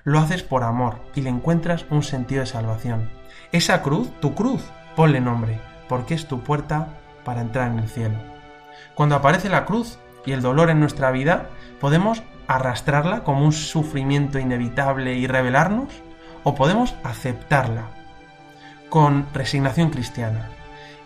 Lo 0.04 0.18
haces 0.18 0.42
por 0.42 0.64
amor 0.64 1.00
y 1.14 1.22
le 1.22 1.30
encuentras 1.30 1.86
un 1.88 2.02
sentido 2.02 2.40
de 2.40 2.46
salvación. 2.46 3.10
Esa 3.52 3.80
cruz, 3.80 4.10
tu 4.20 4.34
cruz, 4.34 4.62
ponle 4.96 5.22
nombre, 5.22 5.58
porque 5.88 6.12
es 6.12 6.28
tu 6.28 6.42
puerta 6.42 7.00
para 7.26 7.42
entrar 7.42 7.70
en 7.70 7.80
el 7.80 7.88
cielo. 7.88 8.16
Cuando 8.94 9.16
aparece 9.16 9.50
la 9.50 9.66
cruz 9.66 9.98
y 10.24 10.32
el 10.32 10.40
dolor 10.40 10.70
en 10.70 10.80
nuestra 10.80 11.10
vida, 11.10 11.50
podemos 11.80 12.22
arrastrarla 12.46 13.24
como 13.24 13.44
un 13.44 13.52
sufrimiento 13.52 14.38
inevitable 14.38 15.14
y 15.16 15.26
rebelarnos, 15.26 15.88
o 16.44 16.54
podemos 16.54 16.94
aceptarla 17.02 17.88
con 18.88 19.26
resignación 19.34 19.90
cristiana 19.90 20.48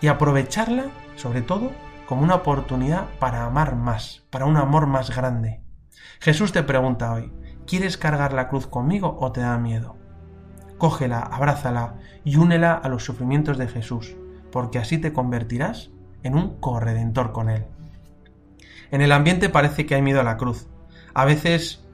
y 0.03 0.09
aprovecharla, 0.09 0.85
sobre 1.17 1.41
todo, 1.41 1.73
como 2.07 2.23
una 2.23 2.35
oportunidad 2.35 3.07
para 3.19 3.45
amar 3.45 3.75
más, 3.75 4.23
para 4.29 4.45
un 4.45 4.59
amor 4.59 4.87
más 4.87 5.17
grande. 5.17 5.63
Jesús 6.21 6.53
te 6.53 6.63
pregunta 6.63 7.13
hoy, 7.13 7.33
¿quieres 7.67 7.97
cargar 7.97 8.35
la 8.35 8.49
cruz 8.49 8.67
conmigo 8.67 9.17
o 9.19 9.33
te 9.33 9.41
da 9.41 9.57
miedo? 9.57 9.97
Cógela, 10.77 11.21
abrázala 11.21 11.95
y 12.23 12.37
únela 12.37 12.75
a 12.75 12.89
los 12.91 13.05
sufrimientos 13.05 13.57
de 13.57 13.69
Jesús, 13.69 14.15
porque 14.53 14.79
así 14.79 14.99
te 14.99 15.15
convertirás 15.15 15.91
en 16.23 16.35
un 16.35 16.61
corredentor 16.61 17.33
con 17.33 17.51
Él. 17.51 17.65
En 18.91 19.03
el 19.03 19.13
ambiente 19.13 19.49
parece 19.49 19.87
que 19.87 19.95
hay 19.95 20.03
miedo 20.03 20.21
a 20.21 20.25
la 20.25 20.37
cruz. 20.37 20.67
A 21.15 21.25
veces 21.25 21.85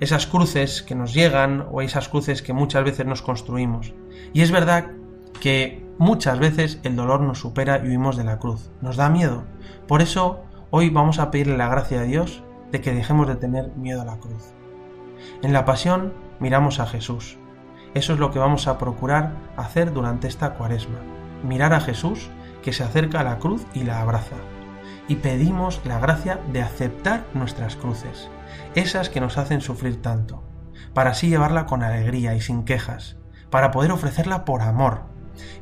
esas 0.00 0.26
cruces 0.26 0.82
que 0.82 0.94
nos 0.94 1.14
llegan 1.14 1.66
o 1.70 1.80
esas 1.80 2.08
cruces 2.08 2.42
que 2.42 2.52
muchas 2.52 2.84
veces 2.84 3.06
nos 3.06 3.22
construimos. 3.22 3.94
Y 4.32 4.42
es 4.42 4.50
verdad 4.50 4.90
que 5.40 5.86
muchas 5.98 6.38
veces 6.38 6.80
el 6.82 6.96
dolor 6.96 7.20
nos 7.20 7.38
supera 7.38 7.80
y 7.82 7.88
huimos 7.88 8.16
de 8.16 8.24
la 8.24 8.38
cruz. 8.38 8.70
Nos 8.80 8.96
da 8.96 9.08
miedo. 9.08 9.44
Por 9.86 10.02
eso 10.02 10.44
hoy 10.70 10.90
vamos 10.90 11.18
a 11.18 11.30
pedirle 11.30 11.56
la 11.56 11.68
gracia 11.68 12.00
a 12.00 12.04
Dios 12.04 12.42
de 12.70 12.80
que 12.80 12.92
dejemos 12.92 13.28
de 13.28 13.36
tener 13.36 13.70
miedo 13.76 14.02
a 14.02 14.04
la 14.04 14.18
cruz. 14.18 14.54
En 15.42 15.52
la 15.52 15.64
pasión 15.64 16.12
miramos 16.40 16.80
a 16.80 16.86
Jesús. 16.86 17.38
Eso 17.94 18.14
es 18.14 18.18
lo 18.18 18.30
que 18.30 18.38
vamos 18.38 18.66
a 18.66 18.78
procurar 18.78 19.34
hacer 19.56 19.92
durante 19.92 20.26
esta 20.26 20.54
cuaresma. 20.54 20.98
Mirar 21.44 21.74
a 21.74 21.80
Jesús 21.80 22.30
que 22.62 22.72
se 22.72 22.84
acerca 22.84 23.20
a 23.20 23.24
la 23.24 23.38
cruz 23.38 23.66
y 23.74 23.82
la 23.82 24.00
abraza. 24.00 24.36
Y 25.08 25.16
pedimos 25.16 25.80
la 25.84 25.98
gracia 25.98 26.40
de 26.52 26.62
aceptar 26.62 27.26
nuestras 27.34 27.76
cruces, 27.76 28.30
esas 28.74 29.08
que 29.08 29.20
nos 29.20 29.36
hacen 29.36 29.60
sufrir 29.60 30.00
tanto, 30.00 30.42
para 30.94 31.10
así 31.10 31.28
llevarla 31.28 31.66
con 31.66 31.82
alegría 31.82 32.34
y 32.34 32.40
sin 32.40 32.64
quejas, 32.64 33.16
para 33.50 33.70
poder 33.70 33.92
ofrecerla 33.92 34.44
por 34.44 34.62
amor, 34.62 35.02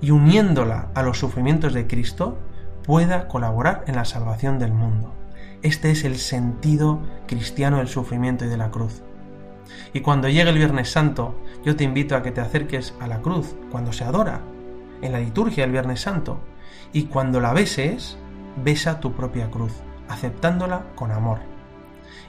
y 0.01 0.11
uniéndola 0.11 0.91
a 0.95 1.03
los 1.03 1.19
sufrimientos 1.19 1.73
de 1.73 1.87
Cristo, 1.87 2.39
pueda 2.85 3.29
colaborar 3.29 3.85
en 3.87 3.97
la 3.97 4.05
salvación 4.05 4.59
del 4.59 4.73
mundo. 4.73 5.15
Este 5.63 5.91
es 5.91 6.05
el 6.05 6.17
sentido 6.17 7.01
cristiano 7.27 7.79
del 7.79 7.89
sufrimiento 7.89 8.45
y 8.45 8.49
de 8.49 8.57
la 8.57 8.71
cruz. 8.71 9.03
Y 9.93 10.01
cuando 10.01 10.29
llegue 10.29 10.51
el 10.51 10.59
Viernes 10.59 10.91
Santo, 10.91 11.39
yo 11.65 11.77
te 11.77 11.85
invito 11.85 12.17
a 12.17 12.23
que 12.23 12.33
te 12.33 12.41
acerques 12.41 12.95
a 13.01 13.07
la 13.07 13.21
cruz 13.21 13.55
cuando 13.71 13.93
se 13.93 14.05
adora, 14.05 14.41
en 15.03 15.13
la 15.13 15.21
liturgia 15.21 15.65
del 15.65 15.73
Viernes 15.73 16.01
Santo. 16.01 16.41
Y 16.93 17.05
cuando 17.05 17.41
la 17.41 17.53
beses, 17.53 18.19
besa 18.63 19.01
tu 19.01 19.13
propia 19.13 19.51
cruz, 19.51 19.73
aceptándola 20.09 20.87
con 20.95 21.13
amor. 21.13 21.39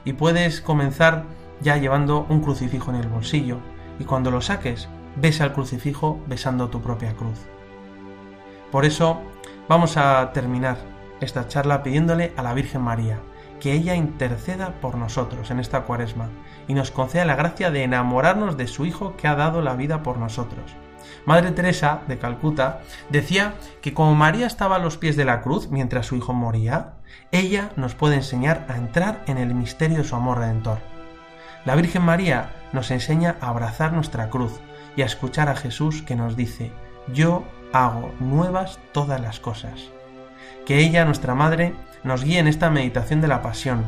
Y 0.04 0.12
puedes 0.12 0.60
comenzar 0.60 1.24
ya 1.60 1.76
llevando 1.76 2.26
un 2.28 2.40
crucifijo 2.40 2.90
en 2.90 2.96
el 2.96 3.08
bolsillo, 3.08 3.58
y 3.98 4.04
cuando 4.04 4.30
lo 4.30 4.40
saques, 4.40 4.88
besa 5.16 5.44
el 5.44 5.52
crucifijo 5.52 6.20
besando 6.26 6.68
tu 6.68 6.80
propia 6.80 7.14
cruz. 7.14 7.46
Por 8.70 8.84
eso 8.84 9.20
vamos 9.68 9.96
a 9.96 10.32
terminar 10.32 10.78
esta 11.20 11.46
charla 11.48 11.82
pidiéndole 11.82 12.32
a 12.36 12.42
la 12.42 12.54
Virgen 12.54 12.82
María 12.82 13.20
que 13.60 13.72
ella 13.72 13.94
interceda 13.94 14.80
por 14.80 14.96
nosotros 14.96 15.52
en 15.52 15.60
esta 15.60 15.82
cuaresma 15.82 16.30
y 16.66 16.74
nos 16.74 16.90
conceda 16.90 17.24
la 17.24 17.36
gracia 17.36 17.70
de 17.70 17.84
enamorarnos 17.84 18.56
de 18.56 18.66
su 18.66 18.86
Hijo 18.86 19.16
que 19.16 19.28
ha 19.28 19.36
dado 19.36 19.62
la 19.62 19.76
vida 19.76 20.02
por 20.02 20.18
nosotros. 20.18 20.74
Madre 21.26 21.50
Teresa 21.52 22.02
de 22.08 22.18
Calcuta 22.18 22.80
decía 23.10 23.54
que 23.80 23.94
como 23.94 24.14
María 24.14 24.46
estaba 24.46 24.76
a 24.76 24.78
los 24.80 24.96
pies 24.96 25.16
de 25.16 25.24
la 25.24 25.42
cruz 25.42 25.68
mientras 25.70 26.06
su 26.06 26.16
hijo 26.16 26.32
moría, 26.32 26.94
ella 27.30 27.70
nos 27.76 27.94
puede 27.94 28.16
enseñar 28.16 28.66
a 28.68 28.76
entrar 28.76 29.22
en 29.26 29.38
el 29.38 29.54
misterio 29.54 29.98
de 29.98 30.04
su 30.04 30.16
amor 30.16 30.38
redentor. 30.38 30.78
La 31.64 31.76
Virgen 31.76 32.02
María 32.02 32.50
nos 32.72 32.90
enseña 32.90 33.36
a 33.40 33.48
abrazar 33.48 33.92
nuestra 33.92 34.28
cruz 34.30 34.60
y 34.96 35.02
a 35.02 35.06
escuchar 35.06 35.48
a 35.48 35.56
Jesús 35.56 36.02
que 36.02 36.16
nos 36.16 36.36
dice, 36.36 36.72
yo 37.12 37.44
hago 37.72 38.12
nuevas 38.20 38.78
todas 38.92 39.20
las 39.20 39.40
cosas. 39.40 39.90
Que 40.66 40.78
ella, 40.78 41.04
nuestra 41.04 41.34
Madre, 41.34 41.74
nos 42.04 42.24
guíe 42.24 42.38
en 42.38 42.48
esta 42.48 42.70
meditación 42.70 43.20
de 43.20 43.28
la 43.28 43.42
pasión, 43.42 43.84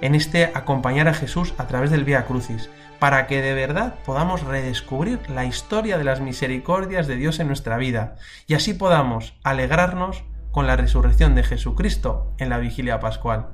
en 0.00 0.14
este 0.14 0.52
acompañar 0.54 1.08
a 1.08 1.14
Jesús 1.14 1.54
a 1.58 1.66
través 1.66 1.90
del 1.90 2.04
Vía 2.04 2.26
Crucis, 2.26 2.70
para 2.98 3.26
que 3.26 3.42
de 3.42 3.54
verdad 3.54 3.94
podamos 4.04 4.42
redescubrir 4.42 5.18
la 5.30 5.44
historia 5.44 5.98
de 5.98 6.04
las 6.04 6.20
misericordias 6.20 7.06
de 7.06 7.16
Dios 7.16 7.38
en 7.40 7.48
nuestra 7.48 7.76
vida 7.76 8.16
y 8.46 8.54
así 8.54 8.74
podamos 8.74 9.34
alegrarnos 9.44 10.24
con 10.50 10.66
la 10.66 10.76
resurrección 10.76 11.34
de 11.34 11.42
Jesucristo 11.42 12.34
en 12.38 12.48
la 12.48 12.58
vigilia 12.58 12.98
pascual. 12.98 13.48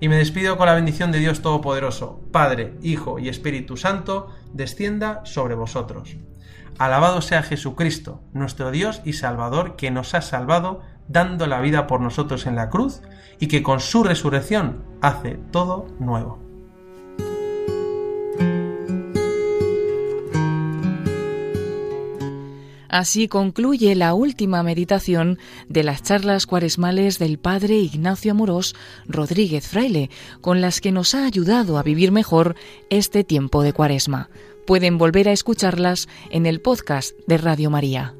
Y 0.00 0.08
me 0.08 0.16
despido 0.16 0.58
con 0.58 0.66
la 0.66 0.74
bendición 0.74 1.10
de 1.10 1.18
Dios 1.18 1.40
Todopoderoso, 1.40 2.20
Padre, 2.30 2.74
Hijo 2.82 3.18
y 3.18 3.30
Espíritu 3.30 3.78
Santo, 3.78 4.28
descienda 4.52 5.22
sobre 5.24 5.54
vosotros. 5.54 6.16
Alabado 6.78 7.22
sea 7.22 7.42
Jesucristo, 7.42 8.22
nuestro 8.34 8.70
Dios 8.70 9.00
y 9.04 9.14
Salvador, 9.14 9.76
que 9.76 9.90
nos 9.90 10.14
ha 10.14 10.20
salvado 10.20 10.82
dando 11.08 11.46
la 11.46 11.60
vida 11.60 11.86
por 11.86 12.02
nosotros 12.02 12.46
en 12.46 12.56
la 12.56 12.68
cruz 12.68 13.00
y 13.38 13.48
que 13.48 13.62
con 13.62 13.80
su 13.80 14.02
resurrección 14.02 14.84
hace 15.00 15.38
todo 15.50 15.86
nuevo. 15.98 16.45
Así 22.96 23.28
concluye 23.28 23.94
la 23.94 24.14
última 24.14 24.62
meditación 24.62 25.38
de 25.68 25.82
las 25.82 26.02
charlas 26.02 26.46
cuaresmales 26.46 27.18
del 27.18 27.38
Padre 27.38 27.76
Ignacio 27.76 28.30
Amorós 28.30 28.74
Rodríguez 29.06 29.68
Fraile, 29.68 30.08
con 30.40 30.62
las 30.62 30.80
que 30.80 30.92
nos 30.92 31.14
ha 31.14 31.26
ayudado 31.26 31.76
a 31.76 31.82
vivir 31.82 32.10
mejor 32.10 32.56
este 32.88 33.22
tiempo 33.22 33.62
de 33.62 33.74
cuaresma. 33.74 34.30
Pueden 34.66 34.96
volver 34.96 35.28
a 35.28 35.32
escucharlas 35.32 36.08
en 36.30 36.46
el 36.46 36.62
podcast 36.62 37.14
de 37.26 37.36
Radio 37.36 37.68
María. 37.68 38.14